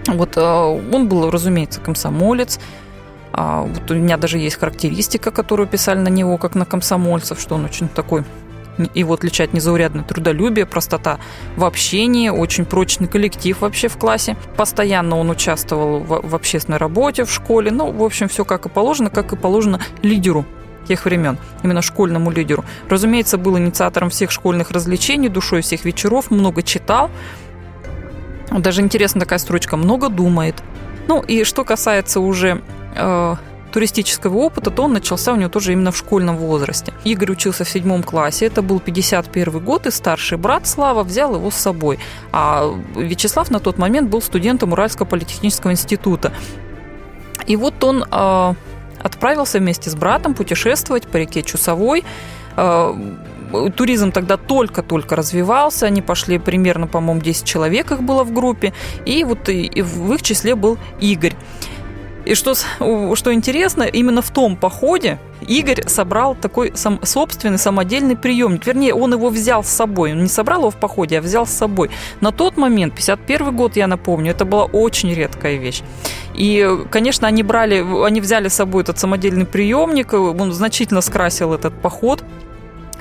Вот 0.07 0.37
э, 0.37 0.41
он 0.41 1.09
был, 1.09 1.31
разумеется, 1.31 1.81
комсомолец. 1.81 2.59
А 3.33 3.63
вот 3.63 3.91
у 3.91 3.95
меня 3.95 4.19
даже 4.19 4.39
есть 4.39 4.59
характеристика, 4.59 5.31
которую 5.31 5.67
писали 5.67 5.99
на 5.99 6.09
него, 6.09 6.37
как 6.37 6.55
на 6.55 6.67
комсомольцев, 6.67 7.41
что 7.41 7.55
он 7.55 7.65
очень 7.65 7.89
такой 7.89 8.25
его 8.95 9.15
отличает 9.15 9.53
незаурядное 9.53 10.05
трудолюбие, 10.05 10.67
простота 10.67 11.19
в 11.57 11.65
общении, 11.65 12.29
очень 12.29 12.65
прочный 12.65 13.09
коллектив 13.09 13.61
вообще 13.61 13.89
в 13.89 13.97
классе. 13.97 14.37
Постоянно 14.57 15.19
он 15.19 15.31
участвовал 15.31 16.01
в, 16.01 16.29
в 16.29 16.35
общественной 16.35 16.79
работе 16.79 17.25
в 17.25 17.31
школе. 17.31 17.71
Ну, 17.71 17.91
в 17.91 18.03
общем, 18.03 18.29
все 18.29 18.45
как 18.45 18.67
и 18.67 18.69
положено, 18.69 19.11
как 19.11 19.33
и 19.33 19.37
положено 19.37 19.81
лидеру 20.03 20.45
тех 20.87 21.05
времен, 21.05 21.39
именно 21.63 21.83
школьному 21.83 22.31
лидеру. 22.31 22.65
Разумеется, 22.89 23.39
был 23.39 23.57
инициатором 23.59 24.11
всех 24.11 24.31
школьных 24.31 24.71
развлечений, 24.71 25.29
душой 25.29 25.63
всех 25.63 25.85
вечеров, 25.85 26.31
много 26.31 26.63
читал. 26.63 27.11
Даже 28.51 28.83
интересная 28.83 29.21
такая 29.21 29.39
строчка 29.39 29.77
«много 29.77 30.09
думает». 30.09 30.63
Ну 31.09 31.21
и 31.23 31.45
что 31.45 31.65
касается 31.65 32.21
уже 32.21 32.63
э, 32.95 33.37
туристического 33.73 34.37
опыта, 34.37 34.71
то 34.71 34.85
он 34.85 34.93
начался 34.93 35.33
у 35.33 35.37
него 35.37 35.49
тоже 35.49 35.73
именно 35.73 35.91
в 35.91 35.97
школьном 35.97 36.37
возрасте. 36.37 36.93
Игорь 37.05 37.33
учился 37.33 37.65
в 37.65 37.69
седьмом 37.69 38.03
классе, 38.03 38.47
это 38.47 38.63
был 38.63 38.79
51 38.81 39.59
год, 39.65 39.87
и 39.87 39.91
старший 39.91 40.39
брат 40.39 40.67
Слава 40.67 41.03
взял 41.03 41.35
его 41.35 41.51
с 41.51 41.57
собой. 41.57 41.99
А 42.33 42.73
Вячеслав 42.97 43.51
на 43.51 43.59
тот 43.59 43.79
момент 43.79 44.11
был 44.11 44.23
студентом 44.23 44.73
Уральского 44.73 45.07
политехнического 45.07 45.73
института. 45.73 46.33
И 47.47 47.57
вот 47.57 47.83
он 47.83 48.05
э, 48.05 48.55
отправился 49.03 49.59
вместе 49.59 49.91
с 49.91 49.95
братом 49.95 50.35
путешествовать 50.35 51.09
по 51.09 51.17
реке 51.17 51.43
Чусовой. 51.43 52.05
Э, 52.57 52.95
туризм 53.75 54.13
тогда 54.13 54.37
только-только 54.37 55.17
развивался, 55.17 55.87
они 55.87 56.03
пошли 56.03 56.39
примерно, 56.39 56.87
по-моему, 56.87 57.21
10 57.21 57.45
человек 57.45 57.91
их 57.93 58.03
было 58.03 58.25
в 58.25 58.33
группе, 58.33 58.73
и 59.05 59.25
вот 59.25 59.49
в 59.49 60.13
их 60.15 60.23
числе 60.23 60.55
был 60.55 60.79
Игорь. 61.01 61.35
И 62.25 62.35
что, 62.35 62.55
что 62.55 63.35
интересно, 63.35 63.83
именно 63.83 64.23
в 64.23 64.31
том 64.31 64.57
походе 64.57 65.19
Игорь 65.49 65.89
собрал 65.89 66.35
такой 66.35 66.73
сам, 66.75 67.01
собственный 67.03 67.59
самодельный 67.59 68.17
приемник. 68.17 68.67
Вернее, 68.67 68.95
он 68.95 69.13
его 69.13 69.29
взял 69.29 69.65
с 69.65 69.69
собой. 69.69 70.13
Он 70.13 70.23
не 70.23 70.29
собрал 70.29 70.61
его 70.61 70.71
в 70.71 70.77
походе, 70.77 71.19
а 71.19 71.21
взял 71.21 71.47
с 71.47 71.51
собой. 71.51 71.91
На 72.21 72.31
тот 72.31 72.57
момент, 72.57 72.95
51 72.95 73.57
год, 73.57 73.77
я 73.77 73.87
напомню, 73.87 74.31
это 74.31 74.45
была 74.45 74.65
очень 74.65 75.13
редкая 75.13 75.57
вещь. 75.57 75.83
И, 76.35 76.85
конечно, 76.91 77.27
они 77.27 77.43
брали, 77.43 77.85
они 78.05 78.21
взяли 78.21 78.49
с 78.49 78.55
собой 78.55 78.83
этот 78.85 78.99
самодельный 78.99 79.47
приемник, 79.47 80.13
он 80.13 80.53
значительно 80.53 81.01
скрасил 81.01 81.53
этот 81.53 81.75
поход. 81.81 82.25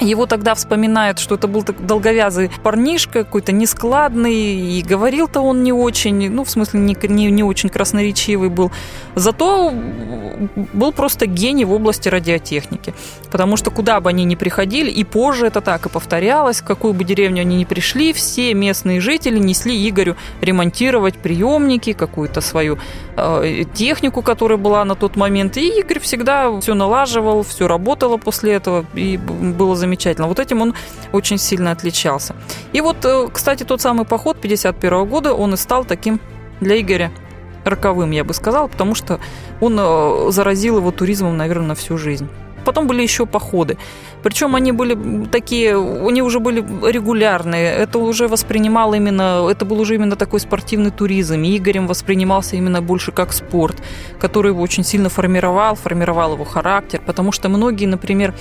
Его 0.02 0.26
тогда 0.26 0.56
вспоминают, 0.56 1.20
что 1.20 1.36
это 1.36 1.48
был 1.48 1.64
долговязый 1.64 2.50
парнишка, 2.64 3.24
какой-то 3.24 3.52
нескладный, 3.52 4.34
и 4.34 4.82
говорил-то 4.82 5.42
он 5.42 5.64
не 5.64 5.72
очень, 5.72 6.30
ну, 6.32 6.44
в 6.44 6.50
смысле, 6.50 6.80
не, 6.80 6.98
не, 7.08 7.32
не 7.32 7.44
очень 7.44 7.70
красноречивый 7.70 8.50
был. 8.50 8.72
Зато 9.14 9.72
был 10.74 10.92
просто 10.92 11.28
гений 11.28 11.66
в 11.66 11.72
области 11.72 12.10
радиотехники. 12.10 12.96
Потому 13.32 13.58
что 13.58 13.70
куда 13.70 14.00
бы 14.00 14.10
они 14.10 14.26
ни 14.26 14.36
приходили, 14.36 14.90
и 14.90 15.04
позже 15.04 15.46
это 15.46 15.62
так 15.62 15.86
и 15.86 15.90
повторялось, 15.90 16.62
в 16.62 16.66
какую 16.66 16.94
бы 16.94 17.04
деревню 17.04 17.42
они 17.42 17.58
ни 17.58 17.66
пришли, 17.66 18.12
все 18.12 18.54
местные 18.56 19.00
жители 19.02 19.38
несли 19.38 19.88
Игорю 19.88 20.16
ремонтировать 20.42 21.16
приемники, 21.16 21.94
какую-то 21.94 22.42
свою 22.42 22.80
э, 23.18 23.64
технику, 23.74 24.24
которая 24.24 24.58
была 24.58 24.84
на 24.84 24.96
тот 24.96 25.16
момент. 25.16 25.58
И 25.58 25.80
Игорь 25.80 26.00
всегда 26.00 26.60
все 26.60 26.74
налаживал, 26.74 27.44
все 27.44 27.68
работало 27.68 28.18
после 28.18 28.54
этого, 28.54 28.86
и 28.96 29.18
было 29.18 29.76
замечательно 29.76 29.91
замечательно. 29.92 30.28
Вот 30.28 30.40
этим 30.40 30.62
он 30.62 30.74
очень 31.12 31.38
сильно 31.38 31.72
отличался. 31.72 32.36
И 32.74 32.82
вот, 32.82 33.06
э, 33.06 33.28
кстати, 33.34 33.64
тот 33.64 33.82
самый 33.82 34.06
поход 34.06 34.42
51 34.42 35.06
года, 35.06 35.34
он 35.34 35.54
и 35.54 35.58
стал 35.58 35.86
таким 35.86 36.20
для 36.62 36.80
Игоря 36.80 37.12
роковым, 37.66 38.12
я 38.12 38.24
бы 38.24 38.34
сказала, 38.34 38.68
потому 38.68 38.96
что 38.96 39.20
он 39.62 39.78
э, 39.80 40.32
заразил 40.32 40.78
его 40.78 40.92
туризмом, 40.92 41.38
наверное, 41.38 41.68
на 41.68 41.76
всю 41.76 41.98
жизнь. 41.98 42.28
Потом 42.66 42.88
были 42.88 43.02
еще 43.02 43.26
походы. 43.26 43.78
Причем 44.24 44.56
они 44.56 44.72
были 44.72 45.26
такие, 45.32 45.76
они 46.08 46.22
уже 46.22 46.40
были 46.40 46.64
регулярные. 46.92 47.74
Это 47.84 47.98
уже 48.00 48.28
воспринимал 48.28 48.94
именно, 48.94 49.48
это 49.50 49.66
был 49.66 49.80
уже 49.80 49.96
именно 49.96 50.16
такой 50.16 50.40
спортивный 50.40 50.92
туризм. 50.92 51.42
И 51.44 51.58
Игорем 51.58 51.88
воспринимался 51.88 52.56
именно 52.56 52.82
больше 52.82 53.12
как 53.12 53.34
спорт, 53.34 53.78
который 54.20 54.52
его 54.52 54.62
очень 54.62 54.84
сильно 54.84 55.10
формировал, 55.10 55.76
формировал 55.76 56.34
его 56.34 56.46
характер. 56.46 57.02
Потому 57.06 57.32
что 57.32 57.50
многие, 57.50 57.88
например, 57.88 58.34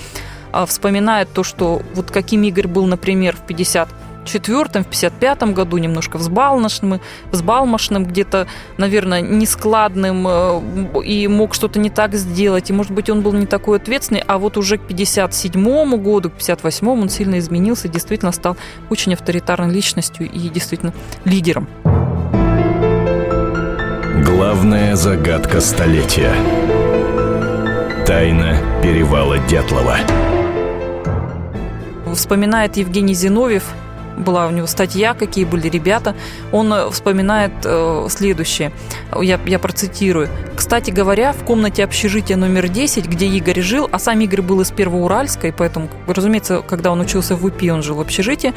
вспоминает 0.67 1.33
то, 1.33 1.43
что 1.43 1.83
вот 1.95 2.11
каким 2.11 2.43
Игорь 2.43 2.67
был, 2.67 2.87
например, 2.87 3.37
в 3.37 3.47
50 3.47 3.89
четвертом, 4.25 4.85
в 4.85 4.89
55 4.89 5.43
году 5.55 5.79
немножко 5.79 6.17
взбалмошным, 6.19 7.01
взбалмошным 7.31 8.05
где-то, 8.05 8.47
наверное, 8.77 9.21
нескладным 9.21 10.27
э, 10.29 11.03
и 11.05 11.27
мог 11.29 11.55
что-то 11.55 11.79
не 11.79 11.91
так 11.91 12.15
сделать. 12.15 12.71
И, 12.71 12.73
может 12.73 12.93
быть, 12.93 13.11
он 13.11 13.23
был 13.23 13.33
не 13.33 13.47
такой 13.47 13.79
ответственный, 13.79 14.23
а 14.27 14.39
вот 14.39 14.57
уже 14.57 14.79
к 14.79 14.83
57 14.83 15.97
году, 15.97 16.31
к 16.31 16.35
58 16.35 16.89
он 16.89 17.09
сильно 17.09 17.39
изменился, 17.39 17.89
действительно 17.89 18.33
стал 18.33 18.57
очень 18.89 19.15
авторитарной 19.15 19.73
личностью 19.73 20.31
и 20.31 20.49
действительно 20.49 20.93
лидером. 21.25 21.69
Главная 24.25 24.97
загадка 24.97 25.61
столетия. 25.61 26.33
Тайна 28.07 28.57
перевала 28.83 29.39
Дятлова. 29.39 29.97
Вспоминает 32.15 32.77
Евгений 32.77 33.15
Зиновьев, 33.15 33.65
была 34.21 34.47
у 34.47 34.51
него 34.51 34.67
статья, 34.67 35.15
какие 35.15 35.45
были 35.45 35.69
ребята. 35.69 36.15
Он 36.53 36.73
э, 36.73 36.91
вспоминает 36.91 37.53
э, 37.65 38.07
следующее. 38.09 38.73
Я, 39.21 39.41
я 39.47 39.59
процитирую. 39.59 40.29
Кстати 40.55 40.91
говоря, 40.91 41.33
в 41.33 41.45
комнате 41.45 41.85
общежития 41.85 42.37
номер 42.37 42.69
10, 42.69 43.07
где 43.07 43.27
Игорь 43.27 43.61
жил, 43.61 43.89
а 43.91 43.99
сам 43.99 44.21
Игорь 44.21 44.43
был 44.43 44.61
из 44.61 44.71
Первоуральска, 44.71 45.49
и 45.49 45.53
поэтому, 45.53 45.89
разумеется, 46.07 46.63
когда 46.63 46.93
он 46.93 47.01
учился 47.01 47.35
в 47.35 47.45
УПИ, 47.45 47.71
он 47.71 47.83
жил 47.83 47.97
в 47.97 48.01
общежитии, 48.01 48.53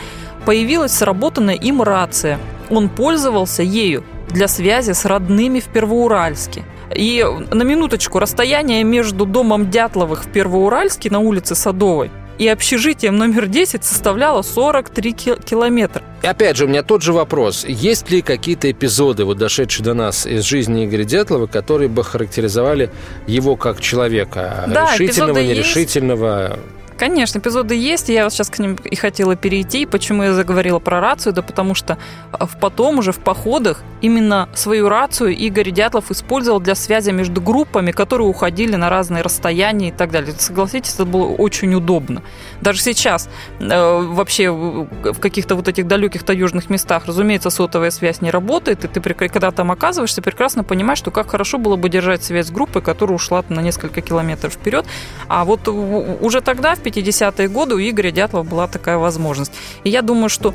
появилась 0.45 0.93
сработанная 0.93 1.55
им 1.55 1.81
рация. 1.81 2.39
Он 2.69 2.89
пользовался 2.89 3.63
ею 3.63 4.03
для 4.29 4.47
связи 4.47 4.91
с 4.91 5.05
родными 5.05 5.59
в 5.59 5.65
Первоуральске. 5.65 6.63
И 6.93 7.25
на 7.51 7.63
минуточку, 7.63 8.19
расстояние 8.19 8.83
между 8.83 9.25
домом 9.25 9.69
Дятловых 9.69 10.25
в 10.25 10.27
Первоуральске 10.27 11.09
на 11.09 11.19
улице 11.19 11.55
Садовой 11.55 12.11
и 12.37 12.47
общежитием 12.47 13.17
номер 13.17 13.47
10 13.47 13.83
составляло 13.83 14.41
43 14.41 15.13
километра. 15.13 16.03
И 16.21 16.27
опять 16.27 16.57
же, 16.57 16.65
у 16.65 16.67
меня 16.67 16.83
тот 16.83 17.01
же 17.01 17.13
вопрос. 17.13 17.65
Есть 17.67 18.09
ли 18.09 18.21
какие-то 18.21 18.71
эпизоды, 18.71 19.25
вот 19.25 19.37
дошедшие 19.37 19.83
до 19.83 19.93
нас 19.93 20.25
из 20.25 20.43
жизни 20.43 20.85
Игоря 20.85 21.03
Дятлова, 21.03 21.47
которые 21.47 21.89
бы 21.89 22.03
характеризовали 22.03 22.89
его 23.27 23.55
как 23.55 23.81
человека? 23.81 24.65
Да, 24.67 24.93
решительного, 24.93 25.39
нерешительного? 25.39 26.41
Есть. 26.49 26.82
Конечно, 26.97 27.39
эпизоды 27.39 27.75
есть, 27.75 28.09
я 28.09 28.23
вот 28.23 28.33
сейчас 28.33 28.49
к 28.49 28.59
ним 28.59 28.75
и 28.75 28.95
хотела 28.95 29.35
перейти. 29.35 29.85
Почему 29.85 30.23
я 30.23 30.33
заговорила 30.33 30.79
про 30.79 30.99
рацию? 30.99 31.33
Да 31.33 31.41
потому 31.41 31.75
что 31.75 31.97
а, 32.31 32.45
в 32.45 32.57
потом 32.59 32.99
уже 32.99 33.11
в 33.11 33.19
походах 33.19 33.83
именно 34.01 34.49
свою 34.53 34.89
рацию 34.89 35.35
Игорь 35.35 35.71
Дятлов 35.71 36.11
использовал 36.11 36.59
для 36.59 36.75
связи 36.75 37.11
между 37.11 37.41
группами, 37.41 37.91
которые 37.91 38.27
уходили 38.27 38.75
на 38.75 38.89
разные 38.89 39.23
расстояния 39.23 39.89
и 39.89 39.91
так 39.91 40.11
далее. 40.11 40.33
Согласитесь, 40.37 40.93
это 40.93 41.05
было 41.05 41.25
очень 41.25 41.73
удобно. 41.73 42.21
Даже 42.61 42.81
сейчас 42.81 43.29
э, 43.59 44.01
вообще 44.01 44.51
в 44.51 45.19
каких-то 45.19 45.55
вот 45.55 45.67
этих 45.67 45.87
далеких 45.87 46.23
таежных 46.23 46.69
местах, 46.69 47.05
разумеется, 47.05 47.49
сотовая 47.49 47.91
связь 47.91 48.21
не 48.21 48.29
работает, 48.29 48.85
и 48.85 48.87
ты, 48.87 49.01
когда 49.01 49.51
там 49.51 49.71
оказываешься, 49.71 50.21
прекрасно 50.21 50.63
понимаешь, 50.63 50.99
что 50.99 51.11
как 51.11 51.31
хорошо 51.31 51.57
было 51.57 51.75
бы 51.75 51.89
держать 51.89 52.23
связь 52.23 52.47
с 52.47 52.51
группой, 52.51 52.81
которая 52.81 53.15
ушла 53.15 53.43
на 53.49 53.61
несколько 53.61 54.01
километров 54.01 54.53
вперед. 54.53 54.85
А 55.27 55.45
вот 55.45 55.67
уже 55.67 56.41
тогда, 56.41 56.75
в 56.75 56.79
50-е 56.83 57.47
годы 57.47 57.75
у 57.75 57.79
Игоря 57.79 58.11
Дятлова 58.11 58.43
была 58.43 58.67
такая 58.67 58.97
возможность. 58.97 59.53
И 59.83 59.89
я 59.89 60.01
думаю, 60.01 60.29
что 60.29 60.53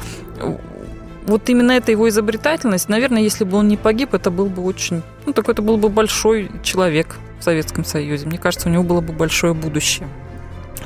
вот 1.27 1.49
именно 1.49 1.73
эта 1.73 1.91
его 1.93 2.09
изобретательность, 2.09 2.89
наверное, 2.89 3.23
если 3.23 3.45
бы 3.45 3.59
он 3.59 3.69
не 3.69 3.77
погиб, 3.77 4.15
это 4.15 4.31
был 4.31 4.47
бы 4.47 4.63
очень, 4.63 5.03
ну, 5.27 5.33
такой 5.33 5.53
это 5.53 5.63
был 5.63 5.77
бы 5.77 5.89
большой 5.89 6.51
человек 6.63 7.17
в 7.39 7.45
Советском 7.45 7.85
Союзе. 7.85 8.27
Мне 8.27 8.39
кажется, 8.39 8.69
у 8.69 8.73
него 8.73 8.83
было 8.83 9.01
бы 9.01 9.13
большое 9.13 9.55
будущее. 9.55 10.09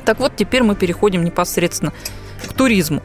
Так 0.05 0.19
вот, 0.19 0.35
теперь 0.35 0.63
мы 0.63 0.75
переходим 0.75 1.23
непосредственно 1.23 1.93
к 2.47 2.53
туризму. 2.53 3.01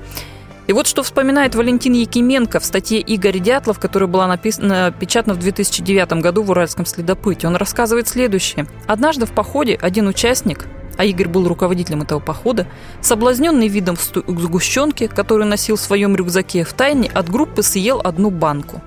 И 0.67 0.73
вот 0.75 0.87
что 0.87 1.03
вспоминает 1.03 1.55
Валентин 1.55 1.95
Якименко 1.95 2.61
в 2.61 2.65
статье 2.65 3.01
Игорь 3.01 3.39
Дятлов, 3.39 3.79
которая 3.79 4.07
была 4.07 4.27
написана, 4.27 4.91
напечатана 4.91 5.35
в 5.35 5.39
2009 5.39 6.13
году 6.21 6.43
в 6.43 6.51
Уральском 6.51 6.85
следопыте. 6.85 7.47
Он 7.47 7.57
рассказывает 7.57 8.07
следующее. 8.07 8.67
Однажды 8.87 9.25
в 9.25 9.33
походе 9.33 9.79
один 9.81 10.09
участник, 10.09 10.67
а 10.99 11.05
Игорь 11.05 11.29
был 11.29 11.47
руководителем 11.47 12.03
этого 12.03 12.19
похода, 12.19 12.67
соблазненный 13.01 13.69
видом 13.69 13.97
сгущенки, 13.97 15.07
которую 15.07 15.47
носил 15.47 15.77
в 15.77 15.81
своем 15.81 16.15
рюкзаке, 16.17 16.65
в 16.65 16.73
тайне 16.73 17.09
от 17.09 17.31
группы 17.31 17.63
съел 17.63 18.01
одну 18.03 18.31
банку. 18.31 18.83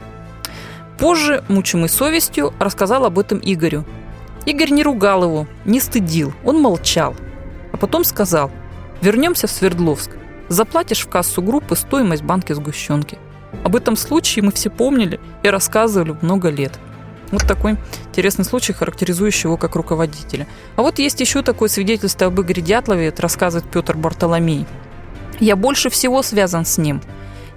Позже, 0.99 1.41
мучимый 1.47 1.87
совестью, 1.87 2.53
рассказал 2.59 3.05
об 3.05 3.17
этом 3.17 3.39
Игорю. 3.41 3.85
Игорь 4.45 4.71
не 4.71 4.83
ругал 4.83 5.23
его, 5.23 5.47
не 5.63 5.79
стыдил, 5.79 6.33
он 6.43 6.61
молчал. 6.61 7.15
А 7.71 7.77
потом 7.77 8.03
сказал, 8.03 8.51
вернемся 9.01 9.47
в 9.47 9.51
Свердловск, 9.51 10.11
заплатишь 10.49 11.05
в 11.05 11.07
кассу 11.07 11.41
группы 11.41 11.77
стоимость 11.77 12.23
банки 12.23 12.51
сгущенки. 12.51 13.17
Об 13.63 13.77
этом 13.77 13.95
случае 13.95 14.43
мы 14.43 14.51
все 14.51 14.69
помнили 14.69 15.21
и 15.43 15.49
рассказывали 15.49 16.17
много 16.21 16.49
лет– 16.49 16.77
вот 17.31 17.47
такой 17.47 17.77
интересный 18.09 18.45
случай, 18.45 18.73
характеризующий 18.73 19.47
его 19.47 19.57
как 19.57 19.75
руководителя. 19.75 20.47
А 20.75 20.81
вот 20.81 20.99
есть 20.99 21.19
еще 21.19 21.41
такое 21.41 21.69
свидетельство 21.69 22.27
об 22.27 22.39
Игоре 22.41 22.61
Дятлове, 22.61 23.07
это 23.07 23.21
рассказывает 23.21 23.69
Петр 23.69 23.95
Бартоломей. 23.95 24.65
«Я 25.39 25.55
больше 25.55 25.89
всего 25.89 26.21
связан 26.21 26.65
с 26.65 26.77
ним. 26.77 27.01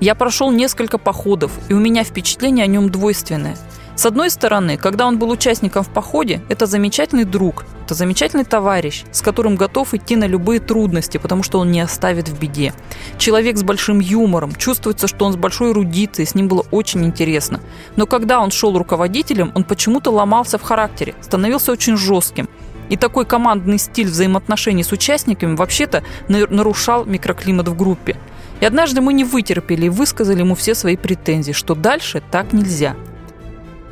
Я 0.01 0.15
прошел 0.15 0.51
несколько 0.51 0.99
походов, 0.99 1.53
и 1.69 1.75
у 1.75 1.79
меня 1.79 2.05
впечатление 2.05 2.65
о 2.65 2.69
нем 2.69 2.91
двойственное– 2.91 3.57
с 3.97 4.07
одной 4.07 4.29
стороны, 4.31 4.77
когда 4.77 5.07
он 5.07 5.19
был 5.19 5.31
участником 5.31 5.85
в 5.85 5.89
походе, 5.89 6.43
это 6.49 6.67
замечательный 6.67 7.23
друг, 7.23 7.65
это 7.85 7.95
замечательный 7.95 8.45
товарищ, 8.45 9.05
с 9.13 9.23
которым 9.23 9.55
готов 9.55 9.95
идти 9.95 10.17
на 10.17 10.27
любые 10.27 10.59
трудности, 10.59 11.19
потому 11.19 11.45
что 11.45 11.61
он 11.61 11.71
не 11.71 11.81
оставит 11.81 12.29
в 12.29 12.39
беде. 12.39 12.75
Человек 13.19 13.57
с 13.57 13.63
большим 13.63 14.01
юмором, 14.01 14.53
чувствуется, 14.57 15.07
что 15.07 15.25
он 15.25 15.33
с 15.33 15.37
большой 15.37 15.71
эрудицией, 15.71 16.27
с 16.27 16.35
ним 16.35 16.49
было 16.49 16.67
очень 16.73 17.05
интересно. 17.05 17.61
Но 17.95 18.07
когда 18.07 18.41
он 18.41 18.51
шел 18.51 18.77
руководителем, 18.77 19.53
он 19.55 19.63
почему-то 19.63 20.11
ломался 20.11 20.59
в 20.59 20.63
характере, 20.63 21.15
становился 21.21 21.71
очень 21.71 21.97
жестким. 21.97 22.49
И 22.91 22.97
такой 22.97 23.25
командный 23.25 23.79
стиль 23.79 24.09
взаимоотношений 24.09 24.83
с 24.83 24.91
участниками 24.91 25.55
вообще-то 25.55 26.03
нарушал 26.29 27.05
микроклимат 27.05 27.69
в 27.69 27.77
группе. 27.77 28.17
И 28.61 28.65
однажды 28.65 29.01
мы 29.01 29.13
не 29.13 29.23
вытерпели 29.23 29.87
и 29.87 29.89
высказали 29.89 30.41
ему 30.41 30.57
все 30.57 30.75
свои 30.75 30.97
претензии, 30.97 31.53
что 31.53 31.77
дальше 31.77 32.21
так 32.31 32.53
нельзя– 32.53 32.97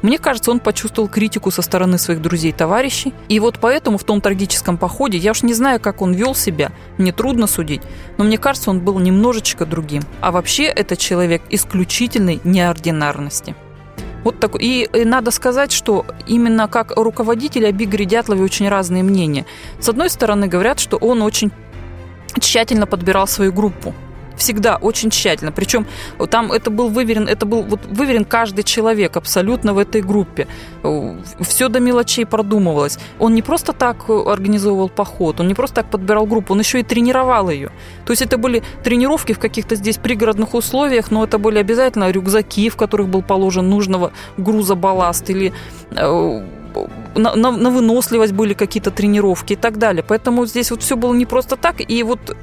мне 0.03 0.19
кажется, 0.19 0.51
он 0.51 0.61
почувствовал 0.61 1.09
критику 1.09 1.51
со 1.51 1.62
стороны 1.62 1.99
своих 1.99 2.21
друзей 2.21 2.55
и 3.29 3.41
вот 3.41 3.59
поэтому 3.61 3.99
в 3.99 4.05
том 4.05 4.21
трагическом 4.21 4.77
походе, 4.77 5.19
я 5.19 5.31
уж 5.31 5.43
не 5.43 5.55
знаю, 5.55 5.81
как 5.81 6.03
он 6.03 6.12
вел 6.12 6.35
себя, 6.35 6.73
мне 6.99 7.12
трудно 7.12 7.47
судить, 7.47 7.83
но 8.19 8.25
мне 8.25 8.38
кажется, 8.38 8.71
он 8.71 8.81
был 8.81 8.99
немножечко 8.99 9.65
другим. 9.65 10.03
А 10.21 10.31
вообще 10.31 10.65
это 10.65 10.97
человек 10.97 11.43
исключительной 11.51 12.41
неординарности. 12.45 13.55
Вот 14.25 14.38
так. 14.38 14.61
И, 14.61 14.88
и 14.93 15.05
надо 15.05 15.31
сказать, 15.31 15.73
что 15.73 16.07
именно 16.27 16.69
как 16.69 16.93
руководитель 16.97 17.67
об 17.67 17.83
Игоре 17.83 18.05
Дятлове 18.05 18.43
очень 18.43 18.69
разные 18.69 19.03
мнения. 19.03 19.47
С 19.81 19.88
одной 19.88 20.11
стороны, 20.11 20.47
говорят, 20.47 20.79
что 20.79 20.97
он 20.97 21.23
очень 21.23 21.51
тщательно 22.38 22.87
подбирал 22.87 23.27
свою 23.27 23.53
группу 23.53 23.95
всегда 24.37 24.77
очень 24.77 25.11
тщательно. 25.11 25.53
Причем 25.53 25.87
там 26.31 26.53
это 26.53 26.71
был 26.71 26.88
выверен, 26.88 27.29
это 27.29 27.47
был 27.47 27.62
вот 27.62 27.81
выверен 27.87 28.25
каждый 28.25 28.64
человек 28.64 29.16
абсолютно 29.16 29.75
в 29.75 29.79
этой 29.79 30.03
группе. 30.03 30.47
Все 31.40 31.68
до 31.68 31.81
мелочей 31.81 32.27
продумывалось. 32.27 32.99
Он 33.18 33.35
не 33.35 33.42
просто 33.42 33.73
так 33.73 34.09
организовывал 34.09 34.88
поход, 34.88 35.40
он 35.40 35.49
не 35.49 35.55
просто 35.55 35.77
так 35.77 35.90
подбирал 35.90 36.27
группу, 36.27 36.53
он 36.53 36.61
еще 36.61 36.81
и 36.81 36.83
тренировал 36.83 37.51
ее. 37.51 37.71
То 38.05 38.12
есть 38.12 38.23
это 38.23 38.38
были 38.38 38.62
тренировки 38.83 39.33
в 39.33 39.38
каких-то 39.38 39.77
здесь 39.77 39.99
пригородных 39.99 40.55
условиях, 40.55 41.11
но 41.11 41.25
это 41.25 41.38
были 41.38 41.59
обязательно 41.59 42.11
рюкзаки, 42.11 42.68
в 42.68 42.77
которых 42.77 43.09
был 43.09 43.23
положен 43.23 43.68
нужного 43.68 44.12
груза 44.37 44.75
балласт 44.75 45.31
или 45.31 45.53
э, 45.90 46.42
на, 47.14 47.35
на, 47.35 47.51
на 47.51 47.71
выносливость 47.71 48.33
были 48.33 48.55
какие-то 48.55 48.90
тренировки 48.90 49.55
и 49.55 49.57
так 49.57 49.79
далее. 49.79 50.05
Поэтому 50.07 50.47
здесь 50.47 50.71
вот 50.71 50.83
все 50.83 50.97
было 50.97 51.14
не 51.14 51.27
просто 51.27 51.57
так. 51.57 51.77
И 51.81 52.03
вот 52.03 52.37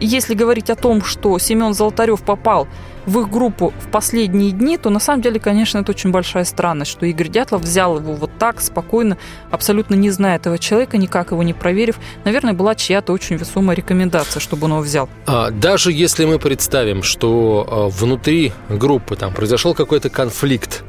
если 0.00 0.34
говорить 0.34 0.70
о 0.70 0.76
том, 0.76 1.02
что 1.02 1.38
Семен 1.38 1.74
Золотарев 1.74 2.22
попал 2.22 2.68
в 3.06 3.20
их 3.20 3.30
группу 3.30 3.72
в 3.80 3.90
последние 3.90 4.50
дни, 4.50 4.78
то 4.78 4.90
на 4.90 4.98
самом 4.98 5.22
деле, 5.22 5.38
конечно, 5.38 5.78
это 5.78 5.92
очень 5.92 6.10
большая 6.10 6.44
странность, 6.44 6.90
что 6.90 7.06
Игорь 7.06 7.28
Дятлов 7.28 7.62
взял 7.62 7.98
его 7.98 8.14
вот 8.14 8.30
так, 8.38 8.60
спокойно, 8.60 9.18
абсолютно 9.50 9.94
не 9.94 10.10
зная 10.10 10.36
этого 10.36 10.58
человека, 10.58 10.96
никак 10.96 11.32
его 11.32 11.42
не 11.42 11.52
проверив. 11.52 11.96
Наверное, 12.24 12.54
была 12.54 12.74
чья-то 12.74 13.12
очень 13.12 13.36
весомая 13.36 13.76
рекомендация, 13.76 14.40
чтобы 14.40 14.64
он 14.64 14.72
его 14.72 14.80
взял. 14.80 15.08
А, 15.26 15.50
даже 15.50 15.92
если 15.92 16.24
мы 16.24 16.38
представим, 16.38 17.02
что 17.02 17.66
а, 17.68 17.88
внутри 17.88 18.52
группы 18.68 19.16
там 19.16 19.32
произошел 19.32 19.74
какой-то 19.74 20.08
конфликт, 20.08 20.82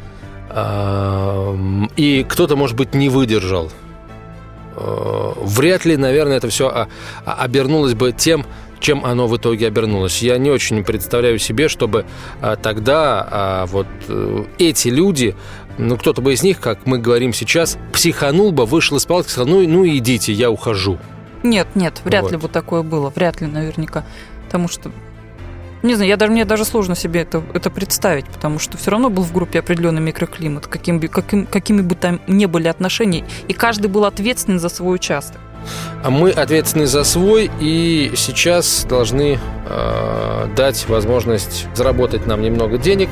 а, 0.49 1.55
и 1.97 2.25
кто-то, 2.27 2.55
может 2.55 2.77
быть, 2.77 2.93
не 2.93 3.09
выдержал, 3.09 3.71
вряд 4.77 5.85
ли, 5.85 5.95
наверное, 5.95 6.35
это 6.35 6.49
все 6.49 6.89
обернулось 7.23 7.93
бы 7.93 8.11
тем, 8.11 8.45
чем 8.79 9.05
оно 9.05 9.27
в 9.27 9.37
итоге 9.37 9.67
обернулось. 9.67 10.21
Я 10.21 10.37
не 10.37 10.49
очень 10.49 10.83
представляю 10.83 11.39
себе, 11.39 11.67
чтобы 11.67 12.05
а, 12.41 12.55
тогда 12.55 13.27
а, 13.29 13.65
вот 13.67 13.87
а, 14.07 14.45
эти 14.57 14.89
люди, 14.89 15.35
ну, 15.77 15.97
кто-то 15.97 16.21
бы 16.21 16.33
из 16.33 16.43
них, 16.43 16.59
как 16.59 16.85
мы 16.85 16.99
говорим 16.99 17.33
сейчас, 17.33 17.77
психанул 17.93 18.51
бы, 18.51 18.65
вышел 18.65 18.97
из 18.97 19.05
палатки 19.05 19.29
и 19.29 19.31
сказал, 19.31 19.47
ну, 19.47 19.67
ну 19.67 19.87
идите, 19.87 20.33
я 20.33 20.49
ухожу. 20.49 20.97
Нет, 21.43 21.67
нет, 21.75 22.01
вряд 22.03 22.23
вот. 22.23 22.31
ли 22.31 22.37
бы 22.37 22.47
такое 22.47 22.81
было, 22.81 23.11
вряд 23.15 23.41
ли 23.41 23.47
наверняка. 23.47 24.03
Потому 24.45 24.67
что 24.67 24.91
Не 25.85 25.93
знаю, 25.93 26.09
я 26.09 26.17
даже, 26.17 26.31
мне 26.31 26.45
даже 26.45 26.65
сложно 26.65 26.95
себе 26.95 27.21
это, 27.21 27.43
это 27.53 27.69
представить, 27.69 28.25
потому 28.25 28.57
что 28.57 28.75
все 28.75 28.89
равно 28.89 29.11
был 29.11 29.21
в 29.21 29.31
группе 29.31 29.59
определенный 29.59 30.01
микроклимат, 30.01 30.65
каким, 30.65 30.99
бы- 30.99 31.07
каким, 31.09 31.45
какими 31.45 31.81
бы 31.81 31.93
там 31.93 32.19
ни 32.25 32.47
были 32.47 32.67
отношения, 32.67 33.23
и 33.47 33.53
каждый 33.53 33.85
был 33.85 34.05
ответственен 34.05 34.59
за 34.59 34.69
свой 34.69 34.95
участок. 34.95 35.39
А 36.03 36.09
мы 36.09 36.31
ответственны 36.31 36.87
за 36.87 37.03
свой 37.03 37.51
и 37.59 38.11
сейчас 38.15 38.83
должны 38.89 39.37
э, 39.67 40.47
дать 40.55 40.89
возможность 40.89 41.67
заработать 41.75 42.25
нам 42.25 42.41
немного 42.41 42.79
денег. 42.79 43.09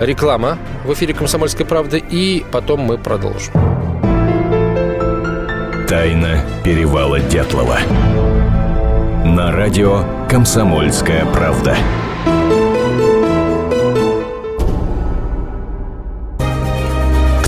Реклама 0.00 0.58
в 0.84 0.92
эфире 0.94 1.14
«Комсомольской 1.14 1.64
правды» 1.64 2.02
и 2.10 2.44
потом 2.50 2.80
мы 2.80 2.98
продолжим. 2.98 3.52
Тайна 5.88 6.44
перевала 6.64 7.20
Дятлова. 7.20 7.78
На 9.24 9.52
радио 9.52 10.04
«Комсомольская 10.28 11.24
правда». 11.26 11.76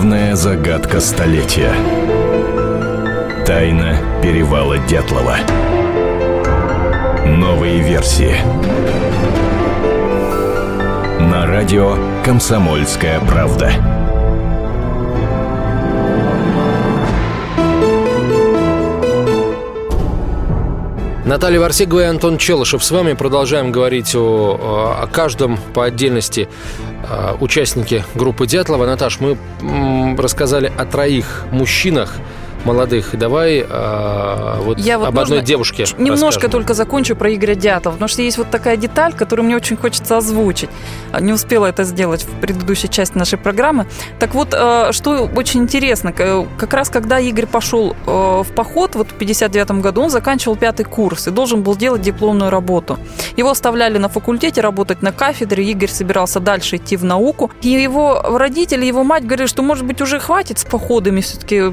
Главная 0.00 0.34
загадка 0.34 0.98
столетия. 0.98 1.74
Тайна 3.44 3.98
перевала 4.22 4.78
Дятлова. 4.78 5.36
Новые 7.26 7.82
версии. 7.82 8.34
На 11.20 11.46
радио 11.46 11.98
«Комсомольская 12.24 13.20
правда». 13.20 13.72
Наталья 21.26 21.60
Варсегова 21.60 22.00
и 22.00 22.04
Антон 22.04 22.38
Челышев 22.38 22.82
с 22.82 22.90
вами. 22.90 23.12
Продолжаем 23.12 23.70
говорить 23.70 24.16
о, 24.16 24.98
о 25.02 25.06
каждом 25.06 25.58
по 25.74 25.84
отдельности 25.84 26.48
э, 27.08 27.36
участнике 27.40 28.04
группы 28.14 28.46
Дятлова. 28.46 28.86
Наташ, 28.86 29.20
мы 29.20 29.36
рассказали 30.16 30.72
о 30.76 30.84
троих 30.84 31.44
мужчинах 31.50 32.14
молодых. 32.64 33.16
Давай 33.18 33.64
э, 33.68 34.54
вот 34.62 34.78
Я 34.78 34.98
вот 34.98 35.08
об 35.08 35.18
одной 35.18 35.42
девушке 35.42 35.84
Немножко 35.98 36.26
расскажем. 36.26 36.50
только 36.50 36.74
закончу 36.74 37.16
про 37.16 37.32
Игоря 37.34 37.54
Дятлова, 37.54 37.94
потому 37.94 38.08
что 38.08 38.22
есть 38.22 38.38
вот 38.38 38.50
такая 38.50 38.76
деталь, 38.76 39.12
которую 39.14 39.46
мне 39.46 39.56
очень 39.56 39.76
хочется 39.76 40.16
озвучить. 40.16 40.70
А, 41.12 41.20
Не 41.20 41.32
успела 41.32 41.66
это 41.66 41.84
сделать 41.84 42.22
в 42.24 42.40
предыдущей 42.40 42.88
части 42.88 43.16
нашей 43.16 43.38
программы. 43.38 43.86
Так 44.18 44.34
вот, 44.34 44.48
э, 44.52 44.92
что 44.92 45.28
очень 45.36 45.60
интересно, 45.60 46.12
к- 46.12 46.46
как 46.58 46.72
раз 46.74 46.88
когда 46.90 47.18
Игорь 47.18 47.46
пошел 47.46 47.96
э, 48.06 48.42
в 48.44 48.52
поход, 48.54 48.94
вот 48.94 49.10
в 49.10 49.14
59 49.14 49.80
году, 49.82 50.02
он 50.02 50.10
заканчивал 50.10 50.56
пятый 50.56 50.84
курс 50.84 51.28
и 51.28 51.30
должен 51.30 51.62
был 51.62 51.76
делать 51.76 52.02
дипломную 52.02 52.50
работу. 52.50 52.98
Его 53.36 53.50
оставляли 53.50 53.98
на 53.98 54.08
факультете 54.08 54.60
работать 54.60 55.02
на 55.02 55.12
кафедре, 55.12 55.64
Игорь 55.64 55.88
собирался 55.88 56.40
дальше 56.40 56.76
идти 56.76 56.96
в 56.96 57.04
науку. 57.04 57.50
И 57.62 57.68
его 57.68 58.20
родители, 58.38 58.84
его 58.84 59.04
мать 59.04 59.24
говорили, 59.24 59.46
что, 59.46 59.62
может 59.62 59.84
быть, 59.84 60.00
уже 60.00 60.18
хватит 60.18 60.58
с 60.58 60.64
походами, 60.64 61.20
все-таки 61.20 61.72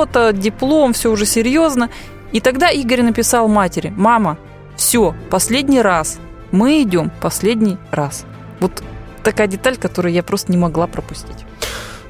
работа, 0.00 0.32
диплом, 0.32 0.92
все 0.92 1.10
уже 1.10 1.26
серьезно. 1.26 1.90
И 2.32 2.40
тогда 2.40 2.70
Игорь 2.70 3.02
написал 3.02 3.48
матери, 3.48 3.92
мама, 3.96 4.38
все, 4.76 5.14
последний 5.30 5.82
раз, 5.82 6.18
мы 6.52 6.82
идем 6.82 7.10
последний 7.20 7.76
раз. 7.90 8.24
Вот 8.60 8.82
такая 9.22 9.46
деталь, 9.46 9.76
которую 9.76 10.12
я 10.12 10.22
просто 10.22 10.52
не 10.52 10.58
могла 10.58 10.86
пропустить. 10.86 11.44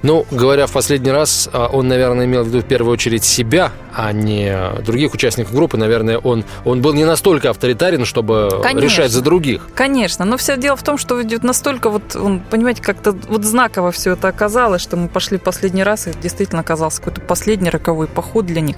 Ну, 0.03 0.27
говоря 0.31 0.67
в 0.67 0.73
последний 0.73 1.11
раз, 1.11 1.49
а, 1.53 1.67
он, 1.67 1.89
наверное, 1.89 2.25
имел 2.25 2.43
в 2.43 2.49
виду 2.49 2.61
в 2.61 2.65
первую 2.65 2.93
очередь 2.93 3.23
себя, 3.23 3.73
а 3.95 4.13
не 4.13 4.57
других 4.83 5.13
участников 5.13 5.55
группы. 5.55 5.77
Наверное, 5.77 6.17
он, 6.19 6.45
он 6.65 6.81
был 6.81 6.95
не 6.95 7.05
настолько 7.05 7.51
авторитарен, 7.51 8.07
чтобы 8.07 8.49
Конечно. 8.63 8.81
решать 8.81 9.11
за 9.11 9.21
других. 9.21 9.69
Конечно, 9.75 10.25
но 10.25 10.39
все 10.39 10.57
дело 10.57 10.77
в 10.77 10.83
том, 10.83 10.97
что 10.97 11.23
идет 11.23 11.43
настолько 11.43 11.91
вот, 11.91 12.17
он, 12.17 12.41
понимаете, 12.41 12.83
как-то 12.83 13.13
вот 13.13 13.45
знаково 13.45 13.93
все 13.93 14.13
это 14.13 14.29
оказалось, 14.29 14.81
что 14.81 14.97
мы 14.97 15.09
пошли 15.09 15.37
в 15.37 15.43
последний 15.43 15.83
раз, 15.83 16.07
и 16.07 16.13
действительно 16.23 16.61
оказался 16.61 16.99
какой-то 17.03 17.21
последний 17.21 17.69
роковой 17.69 18.07
поход 18.07 18.47
для 18.47 18.63
них. 18.63 18.77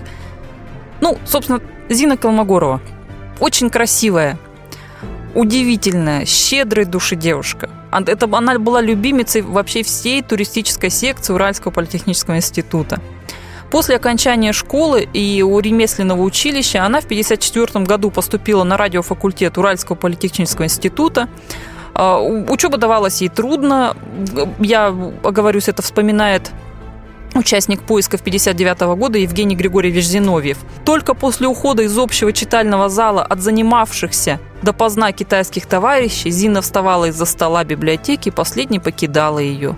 Ну, 1.00 1.18
собственно, 1.24 1.61
Зина 1.88 2.16
Колмогорова. 2.16 2.80
Очень 3.38 3.70
красивая, 3.70 4.38
удивительная, 5.35 6.25
щедрой 6.25 6.85
души 6.85 7.16
девушка. 7.16 7.71
Это, 7.90 8.29
она 8.33 8.59
была 8.59 8.81
любимицей 8.81 9.42
вообще 9.42 9.83
всей 9.83 10.23
туристической 10.23 10.90
секции 10.90 11.33
Уральского 11.33 11.71
политехнического 11.71 12.37
института. 12.37 13.01
После 13.71 13.97
окончания 13.97 14.53
школы 14.53 15.09
и 15.14 15.42
у 15.42 15.59
ремесленного 15.59 16.21
училища 16.21 16.85
она 16.85 17.01
в 17.01 17.05
1954 17.05 17.87
году 17.87 18.11
поступила 18.11 18.64
на 18.64 18.77
радиофакультет 18.77 19.57
Уральского 19.57 19.97
политехнического 19.97 20.66
института. 20.66 21.29
А, 21.95 22.21
Учеба 22.21 22.77
давалась 22.77 23.23
ей 23.23 23.31
трудно. 23.31 23.97
Я 24.59 24.95
оговорюсь, 25.23 25.68
это 25.68 25.81
вспоминает 25.81 26.51
участник 27.35 27.83
поисков 27.83 28.23
59 28.23 28.81
года 28.97 29.18
Евгений 29.18 29.57
Григорьевич 29.57 30.07
Зиновьев. 30.07 30.59
Только 30.85 31.14
после 31.14 31.49
ухода 31.49 31.83
из 31.83 31.97
общего 31.97 32.33
читального 32.33 32.88
зала 32.88 33.25
от 33.25 33.40
занимавшихся 33.40 34.40
допоздна 34.62 35.12
китайских 35.12 35.66
товарищей 35.66 36.31
Зина 36.31 36.62
вставала 36.62 37.07
из-за 37.07 37.25
стола 37.25 37.64
библиотеки 37.64 38.29
и 38.29 38.33
последней 38.33 38.79
покидала 38.79 39.38
ее. 39.38 39.77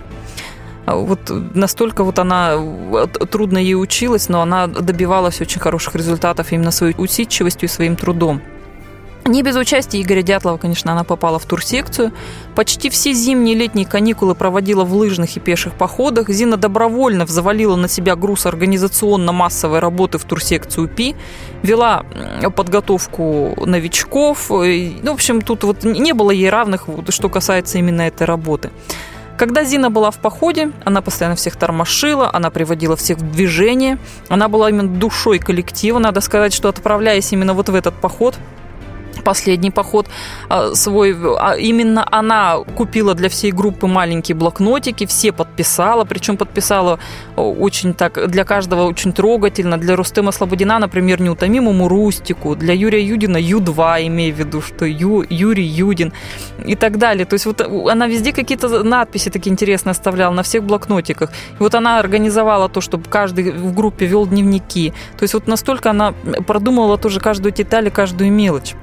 А 0.85 0.95
Вот 0.95 1.31
настолько 1.55 2.03
вот 2.03 2.19
она 2.19 2.53
э, 2.55 3.07
трудно 3.29 3.57
ей 3.57 3.75
училась, 3.75 4.29
но 4.29 4.41
она 4.41 4.67
добивалась 4.67 5.41
очень 5.41 5.59
хороших 5.59 5.95
результатов 5.95 6.51
именно 6.51 6.71
своей 6.71 6.93
усидчивостью 6.97 7.67
и 7.67 7.71
своим 7.71 7.95
трудом. 7.95 8.41
Не 9.27 9.41
без 9.41 9.55
участия 9.55 9.99
Игоря 9.99 10.21
Дятлова, 10.21 10.57
конечно, 10.57 10.91
она 10.91 11.03
попала 11.03 11.39
в 11.39 11.45
турсекцию. 11.45 12.11
Почти 12.53 12.91
все 12.91 13.11
зимние 13.11 13.55
и 13.55 13.57
летние 13.57 13.87
каникулы 13.87 14.35
проводила 14.35 14.83
в 14.83 14.93
лыжных 14.93 15.35
и 15.35 15.39
пеших 15.39 15.73
походах. 15.73 16.29
Зина 16.29 16.57
добровольно 16.57 17.25
взвалила 17.25 17.75
на 17.75 17.87
себя 17.87 18.15
груз 18.15 18.45
организационно-массовой 18.45 19.79
работы 19.79 20.19
в 20.19 20.25
турсекцию 20.25 20.87
ПИ, 20.87 21.15
вела 21.63 22.05
подготовку 22.55 23.55
новичков. 23.65 24.51
И, 24.51 24.99
Ну, 25.01 25.11
в 25.11 25.15
общем, 25.15 25.41
тут 25.41 25.63
вот 25.63 25.83
не 25.83 26.13
было 26.13 26.29
ей 26.29 26.51
равных, 26.51 26.87
что 27.09 27.27
касается 27.27 27.79
именно 27.79 28.03
этой 28.03 28.27
работы. 28.27 28.69
Когда 29.37 29.63
Зина 29.63 29.89
была 29.89 30.11
в 30.11 30.19
походе, 30.19 30.71
она 30.85 31.01
постоянно 31.01 31.35
всех 31.35 31.55
тормошила, 31.55 32.29
она 32.31 32.51
приводила 32.51 32.95
всех 32.95 33.17
в 33.17 33.31
движение, 33.31 33.97
она 34.29 34.47
была 34.49 34.69
именно 34.69 34.87
душой 34.87 35.39
коллектива. 35.39 35.97
Надо 35.97 36.21
сказать, 36.21 36.53
что 36.53 36.69
отправляясь 36.69 37.33
именно 37.33 37.55
вот 37.55 37.69
в 37.69 37.75
этот 37.75 37.95
поход, 37.95 38.35
последний 39.25 39.71
поход 39.71 40.07
а, 40.49 40.73
свой, 40.75 41.15
а 41.39 41.55
именно 41.55 42.07
она 42.11 42.59
купила 42.77 43.13
для 43.13 43.27
всей 43.27 43.51
группы 43.51 43.87
маленькие 43.87 44.35
блокнотики, 44.35 45.05
все 45.05 45.31
подписала, 45.31 46.05
причем 46.05 46.37
подписала 46.37 46.99
очень 47.35 47.93
так, 47.93 48.29
для 48.29 48.43
каждого 48.45 48.83
очень 48.83 49.11
трогательно, 49.11 49.77
для 49.77 49.95
Рустема 49.95 50.31
Слободина, 50.31 50.79
например, 50.79 51.21
неутомимому 51.21 51.87
Рустику, 51.89 52.55
для 52.55 52.73
Юрия 52.73 53.03
Юдина 53.03 53.37
Ю-2, 53.37 54.07
имея 54.07 54.33
в 54.33 54.39
виду, 54.39 54.61
что 54.61 54.85
Ю, 54.85 55.25
Юрий 55.29 55.65
Юдин 55.65 56.13
и 56.63 56.75
так 56.75 56.97
далее. 56.97 57.25
То 57.25 57.33
есть 57.33 57.45
вот 57.45 57.61
она 57.61 58.07
везде 58.07 58.31
какие-то 58.31 58.83
надписи 58.83 59.29
такие 59.29 59.51
интересные 59.51 59.91
оставляла 59.91 60.33
на 60.33 60.43
всех 60.43 60.63
блокнотиках. 60.63 61.31
И 61.31 61.63
вот 61.63 61.75
она 61.75 61.99
организовала 61.99 62.69
то, 62.69 62.81
чтобы 62.81 63.09
каждый 63.09 63.51
в 63.51 63.73
группе 63.73 64.05
вел 64.05 64.27
дневники. 64.27 64.93
То 65.17 65.23
есть 65.23 65.33
вот 65.33 65.47
настолько 65.47 65.89
она 65.89 66.13
продумывала 66.47 66.97
тоже 66.97 67.19
каждую 67.19 67.51
деталь 67.53 67.87
и 67.87 67.89
каждую 67.89 68.31
мелочь. 68.31 68.75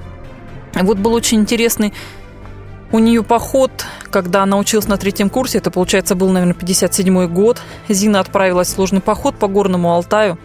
Вот 0.73 0.97
был 0.97 1.13
очень 1.13 1.39
интересный 1.39 1.93
у 2.93 2.99
нее 2.99 3.23
поход, 3.23 3.71
когда 4.11 4.43
она 4.43 4.57
училась 4.59 4.87
на 4.87 4.97
третьем 4.97 5.31
курсе, 5.31 5.57
это, 5.57 5.71
получается, 5.71 6.13
был, 6.13 6.29
наверное, 6.29 6.53
57 6.53 7.25
год. 7.25 7.59
Зина 7.89 8.19
отправилась 8.19 8.67
в 8.67 8.71
сложный 8.71 9.01
поход 9.01 9.35
по 9.35 9.47
Горному 9.47 9.91
Алтаю. 9.91 10.37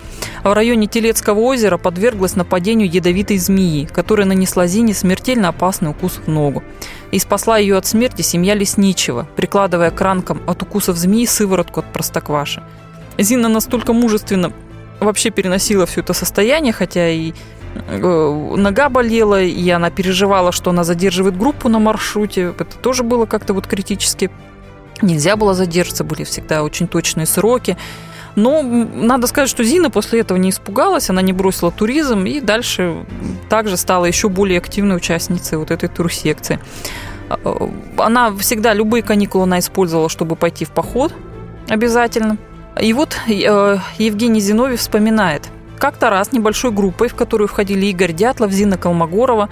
В 0.43 0.51
районе 0.51 0.87
Телецкого 0.87 1.41
озера 1.41 1.77
подверглась 1.77 2.37
нападению 2.37 2.91
ядовитой 2.91 3.37
змеи, 3.37 3.85
которая 3.85 4.27
нанесла 4.27 4.67
Зине 4.67 4.95
смертельно 4.95 5.49
опасный 5.49 5.91
укус 5.91 6.21
в 6.25 6.31
ногу. 6.31 6.63
И 7.11 7.19
спасла 7.19 7.59
ее 7.59 7.77
от 7.77 7.85
смерти 7.85 8.23
семья 8.23 8.55
Лесничего, 8.55 9.29
прикладывая 9.37 9.91
к 9.91 10.01
ранкам 10.01 10.41
от 10.47 10.63
укусов 10.63 10.97
змеи 10.97 11.27
сыворотку 11.27 11.81
от 11.81 11.93
простокваши. 11.93 12.63
Зина 13.19 13.51
настолько 13.51 13.93
мужественно 13.93 14.55
вообще 15.01 15.29
переносила 15.29 15.85
все 15.85 16.01
это 16.01 16.15
состояние, 16.15 16.73
хотя 16.73 17.11
и 17.11 17.35
нога 17.75 18.89
болела, 18.89 19.43
и 19.43 19.71
она 19.71 19.91
переживала, 19.91 20.53
что 20.53 20.71
она 20.71 20.85
задерживает 20.85 21.37
группу 21.37 21.69
на 21.69 21.79
маршруте. 21.79 22.55
Это 22.59 22.77
тоже 22.77 23.03
было 23.03 23.27
как-то 23.27 23.55
вот 23.55 23.67
критически. 23.67 24.31
Нельзя 25.03 25.37
было 25.37 25.55
задержаться, 25.55 26.05
были 26.05 26.25
всегда 26.25 26.63
очень 26.63 26.89
точные 26.89 27.27
сроки. 27.27 27.77
Но 28.37 28.63
надо 28.63 29.27
сказать, 29.27 29.51
что 29.51 29.65
Зина 29.65 29.91
после 29.91 30.21
этого 30.21 30.39
не 30.39 30.51
испугалась, 30.51 31.11
она 31.11 31.23
не 31.23 31.33
бросила 31.33 31.73
туризм 31.73 32.25
и 32.25 32.41
дальше 32.41 33.05
также 33.49 33.77
стала 33.77 34.05
еще 34.05 34.29
более 34.29 34.59
активной 34.59 34.97
участницей 34.97 35.59
вот 35.59 35.71
этой 35.71 35.89
турсекции. 35.89 36.61
Э, 37.31 37.69
она 37.97 38.33
всегда, 38.37 38.75
любые 38.75 39.03
каникулы 39.03 39.45
она 39.45 39.59
использовала, 39.59 40.09
чтобы 40.09 40.37
пойти 40.37 40.65
в 40.65 40.71
поход 40.71 41.13
обязательно. 41.69 42.39
И 42.81 42.93
вот 42.93 43.17
э, 43.29 43.79
Евгений 43.99 44.41
Зиновьев 44.41 44.79
вспоминает, 44.79 45.49
как-то 45.79 46.11
раз 46.11 46.33
небольшой 46.33 46.71
группой, 46.71 47.09
в 47.09 47.15
которую 47.15 47.49
входили 47.49 47.87
Игорь 47.87 48.13
Дятлов, 48.13 48.51
Зина 48.53 48.77
Колмогорова 48.77 49.49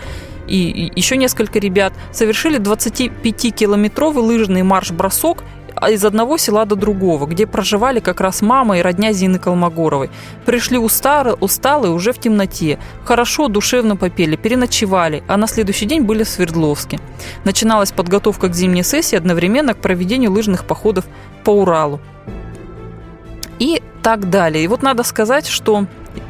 и 0.46 0.92
еще 0.94 1.16
несколько 1.16 1.58
ребят, 1.58 1.92
совершили 2.12 2.58
25-километровый 2.60 4.22
лыжный 4.22 4.62
марш-бросок 4.62 5.42
из 5.90 6.04
одного 6.04 6.38
села 6.38 6.64
до 6.64 6.74
другого, 6.74 7.26
где 7.26 7.46
проживали 7.46 8.00
как 8.00 8.20
раз 8.20 8.42
мама 8.42 8.78
и 8.78 8.82
родня 8.82 9.12
Зины 9.12 9.38
Колмогоровой. 9.38 10.10
Пришли 10.44 10.78
устары, 10.78 11.34
усталые 11.34 11.92
уже 11.92 12.12
в 12.12 12.18
темноте. 12.18 12.78
Хорошо, 13.04 13.48
душевно 13.48 13.96
попели, 13.96 14.36
переночевали, 14.36 15.22
а 15.28 15.36
на 15.36 15.46
следующий 15.46 15.84
день 15.84 16.02
были 16.02 16.22
в 16.22 16.28
Свердловске. 16.28 16.98
Начиналась 17.44 17.92
подготовка 17.92 18.48
к 18.48 18.54
зимней 18.54 18.84
сессии 18.84 19.16
одновременно 19.16 19.74
к 19.74 19.78
проведению 19.78 20.32
лыжных 20.32 20.64
походов 20.64 21.04
по 21.44 21.50
Уралу. 21.50 22.00
И 23.58 23.82
так 24.02 24.30
далее. 24.30 24.64
И 24.64 24.68
вот 24.68 24.82
надо 24.82 25.02
сказать, 25.02 25.46
что 25.46 25.86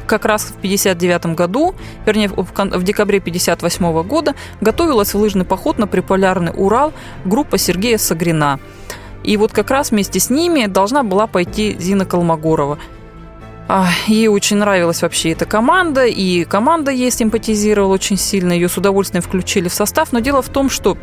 как 0.07 0.25
раз 0.25 0.45
в 0.45 0.53
59 0.53 1.35
году, 1.35 1.75
вернее, 2.05 2.29
в 2.29 2.83
декабре 2.83 3.19
58 3.19 4.03
года 4.03 4.33
готовилась 4.61 5.13
в 5.13 5.17
лыжный 5.17 5.45
поход 5.45 5.77
на 5.77 5.85
приполярный 5.85 6.51
Урал 6.55 6.93
группа 7.25 7.57
Сергея 7.57 7.97
Сагрина. 7.97 8.59
И 9.23 9.37
вот 9.37 9.51
как 9.51 9.69
раз 9.69 9.91
вместе 9.91 10.19
с 10.19 10.29
ними 10.29 10.67
должна 10.67 11.03
была 11.03 11.27
пойти 11.27 11.75
Зина 11.77 12.05
Колмогорова. 12.05 12.79
Ей 14.07 14.29
очень 14.29 14.55
нравилась 14.55 15.01
вообще 15.01 15.33
эта 15.33 15.45
команда, 15.45 16.05
и 16.05 16.45
команда 16.45 16.91
ей 16.91 17.11
симпатизировала 17.11 17.93
очень 17.93 18.17
сильно, 18.17 18.53
ее 18.53 18.69
с 18.69 18.77
удовольствием 18.77 19.21
включили 19.21 19.67
в 19.67 19.73
состав. 19.73 20.13
Но 20.13 20.19
дело 20.19 20.41
в 20.41 20.47
том, 20.47 20.69
что 20.69 20.97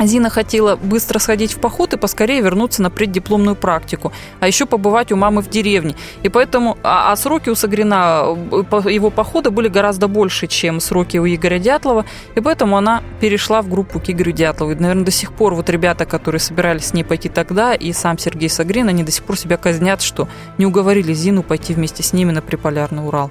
Зина 0.00 0.30
хотела 0.30 0.76
быстро 0.76 1.18
сходить 1.18 1.54
в 1.54 1.60
поход 1.60 1.92
и 1.92 1.96
поскорее 1.96 2.40
вернуться 2.40 2.82
на 2.82 2.90
преддипломную 2.90 3.56
практику, 3.56 4.12
а 4.40 4.46
еще 4.46 4.66
побывать 4.66 5.12
у 5.12 5.16
мамы 5.16 5.42
в 5.42 5.48
деревне. 5.48 5.94
И 6.22 6.28
поэтому, 6.28 6.78
а, 6.82 7.12
а 7.12 7.16
сроки 7.16 7.50
у 7.50 7.54
Сагрина, 7.54 8.36
э, 8.50 8.90
его 8.90 9.10
похода 9.10 9.50
были 9.50 9.68
гораздо 9.68 10.08
больше, 10.08 10.46
чем 10.46 10.80
сроки 10.80 11.18
у 11.18 11.26
Игоря 11.26 11.58
Дятлова, 11.58 12.04
и 12.34 12.40
поэтому 12.40 12.76
она 12.76 13.02
перешла 13.20 13.62
в 13.62 13.68
группу 13.68 14.00
к 14.00 14.08
Игорю 14.10 14.32
Дятлову. 14.32 14.72
И, 14.72 14.74
наверное, 14.74 15.04
до 15.04 15.10
сих 15.10 15.32
пор 15.32 15.54
вот 15.54 15.68
ребята, 15.70 16.06
которые 16.06 16.40
собирались 16.40 16.86
с 16.86 16.94
ней 16.94 17.04
пойти 17.04 17.28
тогда, 17.28 17.74
и 17.74 17.92
сам 17.92 18.18
Сергей 18.18 18.48
Сагрин, 18.48 18.88
они 18.88 19.02
до 19.02 19.10
сих 19.10 19.24
пор 19.24 19.38
себя 19.38 19.56
казнят, 19.56 20.02
что 20.02 20.28
не 20.58 20.66
уговорили 20.66 21.12
Зину 21.12 21.42
пойти 21.42 21.74
вместе 21.74 22.02
с 22.02 22.12
ними 22.12 22.32
на 22.32 22.42
Приполярный 22.42 23.06
Урал. 23.06 23.30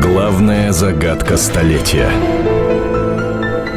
Главная 0.00 0.72
загадка 0.72 1.36
столетия. 1.36 2.10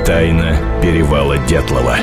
Тайна 0.06 0.58
перевала 0.82 1.38
Дятлова. 1.48 1.96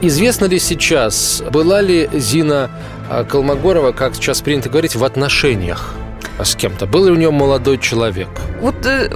Известно 0.00 0.44
ли 0.44 0.60
сейчас, 0.60 1.42
была 1.50 1.80
ли 1.80 2.08
Зина 2.12 2.70
а, 3.10 3.24
Колмогорова, 3.24 3.90
как 3.90 4.14
сейчас 4.14 4.40
принято 4.40 4.68
говорить, 4.68 4.94
в 4.94 5.02
отношениях 5.02 5.92
с 6.40 6.54
кем-то? 6.54 6.86
Был 6.86 7.06
ли 7.06 7.10
у 7.10 7.16
нее 7.16 7.32
молодой 7.32 7.78
человек? 7.78 8.28
Вот 8.60 8.86
э, 8.86 9.10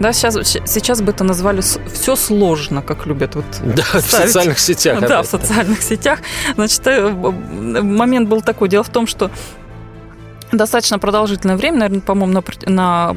да, 0.00 0.12
сейчас, 0.12 0.34
сейчас 0.66 1.02
бы 1.02 1.12
это 1.12 1.22
назвали 1.22 1.60
все 1.60 2.16
сложно, 2.16 2.82
как 2.82 3.06
любят 3.06 3.36
вот 3.36 3.44
Да, 3.64 3.84
ставить. 3.84 4.04
в 4.04 4.10
социальных 4.10 4.58
сетях. 4.58 5.00
Да, 5.08 5.22
в 5.22 5.26
социальных 5.26 5.82
сетях. 5.82 6.18
Значит, 6.56 6.84
э, 6.86 7.10
момент 7.10 8.28
был 8.28 8.42
такой. 8.42 8.68
Дело 8.68 8.82
в 8.82 8.88
том, 8.88 9.06
что 9.06 9.30
достаточно 10.56 10.98
продолжительное 10.98 11.56
время, 11.56 11.78
наверное, 11.78 12.00
по-моему, 12.00 12.32
на, 12.32 12.42
на 12.66 13.16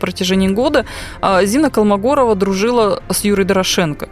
протяжении 0.00 0.48
года, 0.48 0.84
а, 1.20 1.44
Зина 1.44 1.70
Колмогорова 1.70 2.34
дружила 2.34 3.02
с 3.10 3.24
Юрой 3.24 3.44
Дорошенко. 3.44 4.08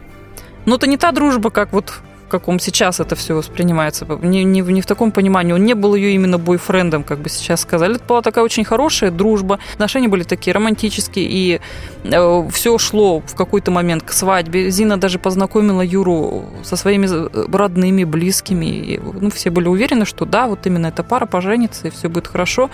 Но 0.65 0.75
это 0.75 0.87
не 0.87 0.97
та 0.97 1.11
дружба, 1.11 1.49
как 1.49 1.73
вот 1.73 1.93
каком 2.31 2.59
сейчас 2.59 2.99
это 2.99 3.15
все 3.15 3.35
воспринимается, 3.35 4.05
не, 4.21 4.43
не, 4.43 4.61
не 4.61 4.81
в 4.81 4.85
таком 4.85 5.11
понимании. 5.11 5.53
Он 5.53 5.63
не 5.63 5.75
был 5.75 5.95
ее 5.95 6.15
именно 6.15 6.37
бойфрендом, 6.37 7.03
как 7.03 7.19
бы 7.19 7.29
сейчас 7.29 7.61
сказали. 7.61 7.95
Это 7.95 8.05
была 8.05 8.21
такая 8.21 8.43
очень 8.43 8.63
хорошая 8.63 9.11
дружба. 9.11 9.59
Отношения 9.73 10.07
были 10.07 10.23
такие 10.23 10.53
романтические, 10.53 11.27
и 11.29 11.61
э, 12.03 12.49
все 12.51 12.77
шло 12.77 13.19
в 13.19 13.35
какой-то 13.35 13.71
момент 13.71 14.03
к 14.03 14.11
свадьбе. 14.13 14.71
Зина 14.71 14.97
даже 14.97 15.19
познакомила 15.19 15.81
Юру 15.81 16.45
со 16.63 16.75
своими 16.75 17.07
родными, 17.55 18.05
близкими. 18.05 18.65
И, 18.65 18.99
ну, 18.99 19.29
все 19.29 19.49
были 19.49 19.67
уверены, 19.67 20.05
что 20.05 20.25
да, 20.25 20.47
вот 20.47 20.65
именно 20.65 20.87
эта 20.87 21.03
пара 21.03 21.25
поженится, 21.25 21.87
и 21.87 21.91
все 21.91 22.07
будет 22.07 22.27
хорошо. 22.27 22.69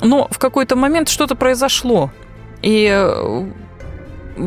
Но 0.00 0.28
в 0.30 0.38
какой-то 0.38 0.76
момент 0.76 1.08
что-то 1.08 1.34
произошло, 1.34 2.10
и 2.60 2.88
э, 2.92 3.46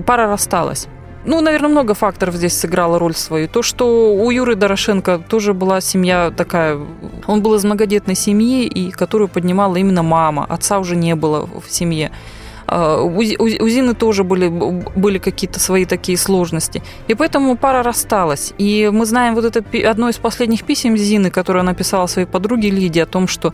пара 0.06 0.28
рассталась. 0.28 0.88
Ну, 1.26 1.41
наверное, 1.41 1.69
много 1.69 1.93
факторов 1.95 2.36
здесь 2.36 2.53
сыграло 2.53 2.99
роль 2.99 3.15
свою. 3.15 3.47
То, 3.47 3.63
что 3.63 4.13
у 4.13 4.30
Юры 4.30 4.55
Дорошенко 4.55 5.21
тоже 5.28 5.53
была 5.53 5.82
семья 5.82 6.32
такая... 6.36 6.80
Он 7.26 7.41
был 7.41 7.55
из 7.55 7.63
многодетной 7.63 8.15
семьи, 8.15 8.65
и 8.65 8.91
которую 8.91 9.28
поднимала 9.28 9.76
именно 9.76 10.03
мама. 10.03 10.45
Отца 10.45 10.80
уже 10.80 10.95
не 10.95 11.15
было 11.15 11.47
в 11.47 11.71
семье. 11.71 12.11
А, 12.67 13.01
у 13.01 13.21
Зины 13.21 13.93
тоже 13.93 14.23
были, 14.23 14.47
были 14.47 15.17
какие-то 15.17 15.59
свои 15.59 15.86
такие 15.86 16.17
сложности. 16.17 16.84
И 17.07 17.15
поэтому 17.15 17.57
пара 17.57 17.84
рассталась. 17.84 18.53
И 18.59 18.89
мы 18.93 19.05
знаем 19.05 19.36
вот 19.36 19.45
это 19.45 19.63
одно 19.89 20.09
из 20.09 20.17
последних 20.17 20.63
писем 20.63 20.95
Зины, 20.95 21.32
которое 21.32 21.59
она 21.59 21.73
писала 21.73 22.07
своей 22.07 22.28
подруге 22.28 22.69
Лиде 22.69 23.03
о 23.03 23.05
том, 23.07 23.28
что 23.28 23.53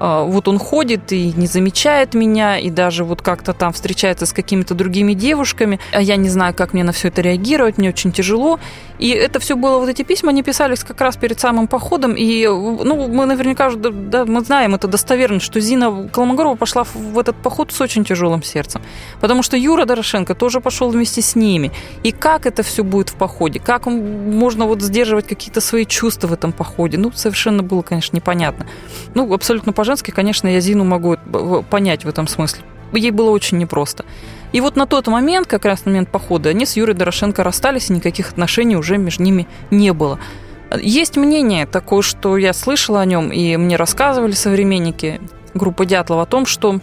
вот 0.00 0.48
он 0.48 0.58
ходит 0.58 1.12
и 1.12 1.32
не 1.36 1.46
замечает 1.46 2.14
меня, 2.14 2.58
и 2.58 2.70
даже 2.70 3.04
вот 3.04 3.22
как-то 3.22 3.52
там 3.52 3.72
встречается 3.72 4.26
с 4.26 4.32
какими-то 4.32 4.74
другими 4.74 5.12
девушками, 5.12 5.78
а 5.92 6.00
я 6.00 6.16
не 6.16 6.28
знаю, 6.28 6.54
как 6.54 6.72
мне 6.72 6.84
на 6.84 6.92
все 6.92 7.08
это 7.08 7.20
реагировать, 7.20 7.78
мне 7.78 7.90
очень 7.90 8.10
тяжело. 8.10 8.58
И 8.98 9.10
это 9.10 9.40
все 9.40 9.56
было, 9.56 9.78
вот 9.78 9.88
эти 9.88 10.02
письма, 10.02 10.30
они 10.30 10.42
писались 10.42 10.84
как 10.84 11.00
раз 11.00 11.16
перед 11.16 11.40
самым 11.40 11.68
походом, 11.68 12.14
и, 12.16 12.46
ну, 12.46 13.08
мы 13.08 13.24
наверняка 13.26 13.70
да, 13.70 14.26
мы 14.26 14.42
знаем 14.42 14.74
это 14.74 14.88
достоверно, 14.88 15.40
что 15.40 15.58
Зина 15.60 16.08
Колмогорова 16.12 16.54
пошла 16.54 16.84
в 16.84 17.18
этот 17.18 17.36
поход 17.36 17.72
с 17.72 17.80
очень 17.80 18.04
тяжелым 18.04 18.42
сердцем, 18.42 18.82
потому 19.20 19.42
что 19.42 19.56
Юра 19.56 19.86
Дорошенко 19.86 20.34
тоже 20.34 20.60
пошел 20.60 20.90
вместе 20.90 21.22
с 21.22 21.34
ними. 21.34 21.72
И 22.02 22.12
как 22.12 22.46
это 22.46 22.62
все 22.62 22.84
будет 22.84 23.08
в 23.10 23.14
походе, 23.14 23.58
как 23.58 23.86
можно 23.86 24.66
вот 24.66 24.82
сдерживать 24.82 25.26
какие-то 25.26 25.60
свои 25.60 25.86
чувства 25.86 26.28
в 26.28 26.32
этом 26.32 26.52
походе, 26.52 26.98
ну, 26.98 27.10
совершенно 27.12 27.62
было, 27.62 27.82
конечно, 27.82 28.16
непонятно. 28.16 28.66
Ну, 29.14 29.32
абсолютно 29.32 29.72
по-женски, 29.90 30.12
конечно, 30.12 30.46
я 30.46 30.60
Зину 30.60 30.84
могу 30.84 31.16
понять 31.68 32.04
в 32.04 32.08
этом 32.08 32.28
смысле. 32.28 32.62
Ей 32.92 33.10
было 33.10 33.30
очень 33.30 33.58
непросто. 33.58 34.04
И 34.52 34.60
вот 34.60 34.76
на 34.76 34.86
тот 34.86 35.08
момент, 35.08 35.48
как 35.48 35.64
раз 35.64 35.84
на 35.84 35.90
момент 35.90 36.10
похода, 36.10 36.50
они 36.50 36.64
с 36.64 36.76
Юрой 36.76 36.94
Дорошенко 36.94 37.42
расстались, 37.42 37.90
и 37.90 37.92
никаких 37.92 38.30
отношений 38.30 38.76
уже 38.76 38.98
между 38.98 39.24
ними 39.24 39.48
не 39.72 39.92
было. 39.92 40.20
Есть 40.80 41.16
мнение 41.16 41.66
такое, 41.66 42.02
что 42.02 42.36
я 42.36 42.52
слышала 42.52 43.00
о 43.00 43.04
нем, 43.04 43.32
и 43.32 43.56
мне 43.56 43.74
рассказывали 43.74 44.30
современники 44.30 45.20
группы 45.54 45.86
Дятлова 45.86 46.22
о 46.22 46.26
том, 46.26 46.46
что 46.46 46.78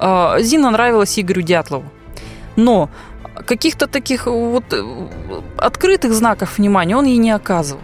э, 0.00 0.36
Зина 0.40 0.72
нравилась 0.72 1.16
Игорю 1.20 1.42
Дятлову. 1.42 1.84
Но 2.56 2.90
каких-то 3.46 3.86
таких 3.86 4.26
вот 4.26 4.64
э, 4.72 4.82
открытых 5.58 6.12
знаков 6.12 6.58
внимания 6.58 6.96
он 6.96 7.04
ей 7.04 7.18
не 7.18 7.30
оказывал. 7.30 7.82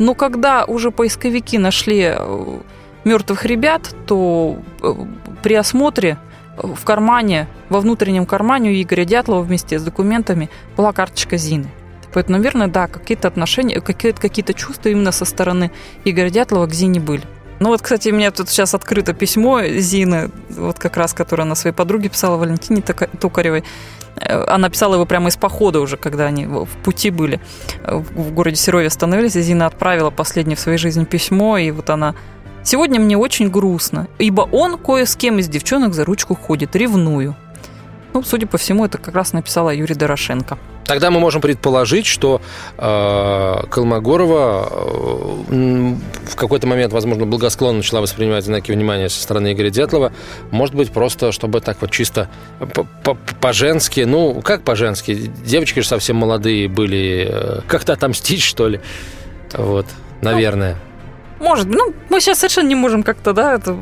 Но 0.00 0.14
когда 0.14 0.64
уже 0.64 0.90
поисковики 0.90 1.58
нашли 1.58 2.12
э, 2.16 2.58
мертвых 3.04 3.44
ребят, 3.44 3.94
то 4.06 4.58
э, 4.82 4.94
при 5.42 5.54
осмотре 5.54 6.18
в 6.56 6.84
кармане, 6.84 7.48
во 7.68 7.80
внутреннем 7.80 8.26
кармане 8.26 8.70
у 8.70 8.74
Игоря 8.74 9.04
Дятлова 9.04 9.42
вместе 9.42 9.78
с 9.78 9.82
документами 9.82 10.50
была 10.76 10.92
карточка 10.92 11.36
Зины. 11.36 11.68
Поэтому, 12.12 12.38
наверное, 12.38 12.68
да, 12.68 12.86
какие-то 12.86 13.26
отношения, 13.26 13.80
какие-то, 13.80 14.20
какие-то 14.20 14.54
чувства 14.54 14.90
именно 14.90 15.10
со 15.10 15.24
стороны 15.24 15.72
Игоря 16.04 16.30
Дятлова 16.30 16.66
к 16.66 16.72
Зине 16.72 17.00
были. 17.00 17.22
Ну 17.60 17.68
вот, 17.68 17.82
кстати, 17.82 18.08
у 18.08 18.14
меня 18.14 18.30
тут 18.30 18.48
сейчас 18.48 18.74
открыто 18.74 19.14
письмо 19.14 19.62
Зины, 19.64 20.30
вот 20.48 20.78
как 20.78 20.96
раз, 20.96 21.12
которое 21.12 21.42
она 21.42 21.54
своей 21.54 21.74
подруге 21.74 22.08
писала, 22.08 22.36
Валентине 22.36 22.82
Токаревой. 22.82 23.64
Э, 24.16 24.44
она 24.46 24.70
писала 24.70 24.94
его 24.94 25.06
прямо 25.06 25.28
из 25.28 25.36
похода 25.36 25.80
уже, 25.80 25.96
когда 25.96 26.26
они 26.26 26.46
в 26.46 26.68
пути 26.82 27.10
были. 27.10 27.40
В 27.82 28.32
городе 28.32 28.56
Серове 28.56 28.86
остановились, 28.86 29.36
и 29.36 29.40
Зина 29.40 29.66
отправила 29.66 30.10
последнее 30.10 30.56
в 30.56 30.60
своей 30.60 30.78
жизни 30.78 31.04
письмо, 31.04 31.58
и 31.58 31.70
вот 31.70 31.90
она 31.90 32.14
Сегодня 32.64 32.98
мне 32.98 33.16
очень 33.16 33.50
грустно, 33.50 34.08
ибо 34.18 34.42
он 34.50 34.78
кое 34.78 35.04
с 35.04 35.16
кем 35.16 35.38
из 35.38 35.48
девчонок 35.48 35.94
за 35.94 36.04
ручку 36.04 36.34
ходит, 36.34 36.74
ревную. 36.74 37.36
Ну, 38.14 38.22
судя 38.22 38.46
по 38.46 38.58
всему, 38.58 38.84
это 38.84 38.96
как 38.96 39.14
раз 39.14 39.32
написала 39.32 39.74
Юрий 39.74 39.94
Дорошенко. 39.94 40.56
Тогда 40.86 41.10
мы 41.10 41.18
можем 41.18 41.40
предположить, 41.40 42.06
что 42.06 42.40
э, 42.76 43.62
Колмогорова 43.70 44.68
э, 45.48 45.94
в 46.26 46.36
какой-то 46.36 46.66
момент, 46.66 46.92
возможно, 46.92 47.26
благосклонно 47.26 47.78
начала 47.78 48.00
воспринимать 48.00 48.44
знаки 48.44 48.70
внимания 48.70 49.08
со 49.08 49.20
стороны 49.20 49.52
Игоря 49.52 49.70
Дятлова. 49.70 50.12
Может 50.50 50.74
быть, 50.74 50.92
просто 50.92 51.32
чтобы 51.32 51.60
так 51.60 51.78
вот 51.80 51.90
чисто 51.90 52.28
по-женски. 53.40 54.00
Ну, 54.02 54.42
как 54.42 54.62
по-женски? 54.62 55.32
Девочки 55.44 55.80
же 55.80 55.88
совсем 55.88 56.16
молодые 56.16 56.68
были. 56.68 57.28
Э, 57.28 57.60
как-то 57.66 57.94
отомстить, 57.94 58.42
что 58.42 58.68
ли? 58.68 58.80
Вот, 59.54 59.86
наверное. 60.20 60.74
Ну, 60.74 60.93
может, 61.40 61.66
ну, 61.66 61.94
мы 62.10 62.20
сейчас 62.20 62.38
совершенно 62.38 62.68
не 62.68 62.74
можем 62.74 63.02
как-то, 63.02 63.32
да, 63.32 63.54
это, 63.54 63.76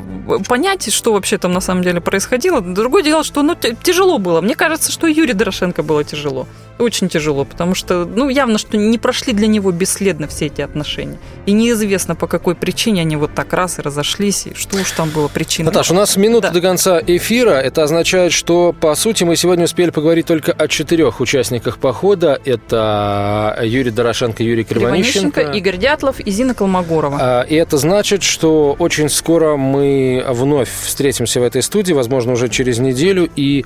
понять, 0.49 0.93
что 0.93 1.13
вообще 1.13 1.39
там 1.39 1.53
на 1.53 1.61
самом 1.61 1.83
деле 1.83 2.01
происходило. 2.01 2.61
Другое 2.61 3.03
дело, 3.03 3.25
что, 3.25 3.43
ну, 3.43 3.55
тяжело 3.55 4.19
было. 4.19 4.41
Мне 4.41 4.55
кажется, 4.55 4.91
что 4.93 5.07
Юрий 5.07 5.33
Дорошенко 5.33 5.83
было 5.83 6.05
тяжело. 6.05 6.47
Очень 6.79 7.09
тяжело, 7.09 7.45
потому 7.45 7.75
что, 7.75 8.05
ну, 8.05 8.29
явно, 8.29 8.59
что 8.59 8.77
не 8.77 8.99
прошли 8.99 9.33
для 9.33 9.47
него 9.47 9.71
бесследно 9.71 10.27
все 10.27 10.47
эти 10.47 10.63
отношения. 10.63 11.19
И 11.47 11.53
неизвестно, 11.53 12.17
по 12.17 12.27
какой 12.27 12.55
причине 12.55 13.03
они 13.03 13.17
вот 13.17 13.35
так 13.35 13.53
раз 13.53 13.79
и 13.79 13.83
разошлись, 13.83 14.47
и 14.47 14.55
что 14.55 14.77
уж 14.79 14.91
там 14.93 15.11
было 15.11 15.29
причиной. 15.29 15.67
Наташ, 15.67 15.91
у 15.91 15.95
нас 15.95 16.17
минута 16.17 16.49
да. 16.49 16.55
до 16.55 16.61
конца 16.61 17.01
эфира. 17.07 17.51
Это 17.51 17.83
означает, 17.83 18.33
что, 18.33 18.73
по 18.73 18.95
сути, 18.95 19.25
мы 19.25 19.37
сегодня 19.37 19.65
успели 19.65 19.91
поговорить 19.91 20.27
только 20.27 20.53
о 20.53 20.67
четырех 20.67 21.21
участниках 21.21 21.79
похода. 21.79 22.41
Это 22.45 23.59
Юрий 23.63 23.91
Дорошенко, 23.91 24.43
Юрий 24.43 24.65
Кривонищенко. 24.65 25.31
Кривонищенко 25.31 25.59
Игорь 25.59 25.77
Дятлов 25.77 26.21
и 26.21 26.31
Зина 26.31 26.55
Колмогорова. 26.55 27.19
А, 27.21 27.42
и 27.43 27.55
это 27.55 27.77
значит, 27.79 28.23
что 28.23 28.75
очень 28.79 29.09
скоро 29.09 29.57
мы 29.57 30.25
вновь 30.29 30.71
встретимся 30.71 31.41
в 31.41 31.43
этой 31.43 31.63
студии, 31.63 31.93
возможно, 31.93 32.33
уже 32.33 32.49
через 32.49 32.79
неделю, 32.79 33.29
и 33.37 33.65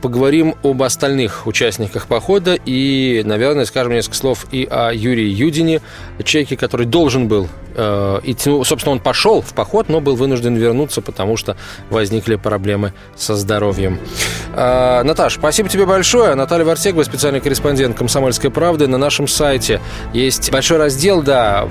поговорим 0.00 0.54
об 0.62 0.82
остальных 0.82 1.46
участниках 1.46 2.06
похода 2.06 2.56
и, 2.64 3.22
наверное, 3.24 3.64
скажем 3.64 3.92
несколько 3.92 4.16
слов 4.16 4.46
и 4.50 4.66
о 4.70 4.92
Юрии 4.92 5.28
Юдине, 5.28 5.80
человеке, 6.22 6.56
который 6.56 6.86
должен 6.86 7.28
был 7.28 7.48
э, 7.74 8.20
идти, 8.24 8.48
ну, 8.50 8.64
собственно, 8.64 8.92
он 8.92 9.00
пошел 9.00 9.42
в 9.42 9.52
поход, 9.54 9.88
но 9.88 10.00
был 10.00 10.16
вынужден 10.16 10.54
вернуться, 10.54 11.02
потому 11.02 11.36
что 11.36 11.56
возникли 11.90 12.36
проблемы 12.36 12.92
со 13.16 13.34
здоровьем. 13.36 13.98
Э, 14.54 15.02
Наташа, 15.02 15.38
спасибо 15.38 15.68
тебе 15.68 15.86
большое. 15.86 16.34
Наталья 16.34 16.64
Варсегова, 16.64 17.02
специальный 17.02 17.40
корреспондент 17.40 17.96
«Комсомольской 17.96 18.50
правды». 18.50 18.86
На 18.86 18.98
нашем 18.98 19.28
сайте 19.28 19.80
есть 20.12 20.50
большой 20.50 20.78
раздел, 20.78 21.22
да, 21.22 21.68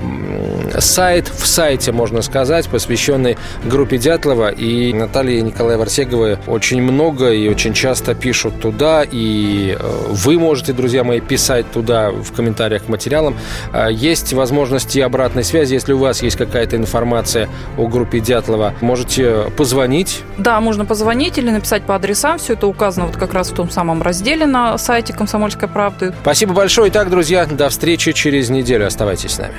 сайт 0.78 1.28
в 1.28 1.46
сайте, 1.46 1.92
можно 1.92 2.22
сказать, 2.22 2.68
посвященный 2.68 3.36
группе 3.64 3.98
Дятлова. 3.98 4.50
И 4.50 4.92
Наталья 4.92 5.38
и 5.38 5.42
Николай 5.42 5.76
Варсеговы 5.76 6.38
очень 6.46 6.82
много 6.82 7.32
и 7.32 7.48
очень 7.48 7.72
часто 7.72 8.03
часто 8.04 8.14
пишут 8.14 8.60
туда, 8.60 9.04
и 9.10 9.76
э, 9.78 10.06
вы 10.10 10.38
можете, 10.38 10.72
друзья 10.72 11.04
мои, 11.04 11.20
писать 11.20 11.70
туда 11.72 12.10
в 12.10 12.32
комментариях 12.32 12.84
к 12.84 12.88
материалам. 12.88 13.34
Э, 13.72 13.88
есть 13.90 14.32
возможности 14.34 14.98
обратной 14.98 15.42
связи, 15.42 15.74
если 15.74 15.94
у 15.94 15.98
вас 15.98 16.22
есть 16.22 16.36
какая-то 16.36 16.76
информация 16.76 17.48
о 17.78 17.86
группе 17.86 18.20
Дятлова, 18.20 18.74
можете 18.80 19.50
позвонить. 19.56 20.22
Да, 20.38 20.60
можно 20.60 20.84
позвонить 20.84 21.38
или 21.38 21.50
написать 21.50 21.84
по 21.84 21.94
адресам. 21.94 22.38
Все 22.38 22.52
это 22.52 22.66
указано 22.66 23.06
вот 23.06 23.16
как 23.16 23.32
раз 23.32 23.50
в 23.50 23.54
том 23.54 23.70
самом 23.70 24.02
разделе 24.02 24.46
на 24.46 24.76
сайте 24.78 25.12
«Комсомольской 25.12 25.68
правды». 25.68 26.12
Спасибо 26.22 26.52
большое. 26.52 26.90
Итак, 26.90 27.08
друзья, 27.10 27.46
до 27.46 27.68
встречи 27.68 28.12
через 28.12 28.50
неделю. 28.50 28.86
Оставайтесь 28.86 29.32
с 29.32 29.38
нами. 29.38 29.54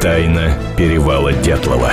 Тайна 0.00 0.54
перевала 0.78 1.32
Дятлова. 1.32 1.92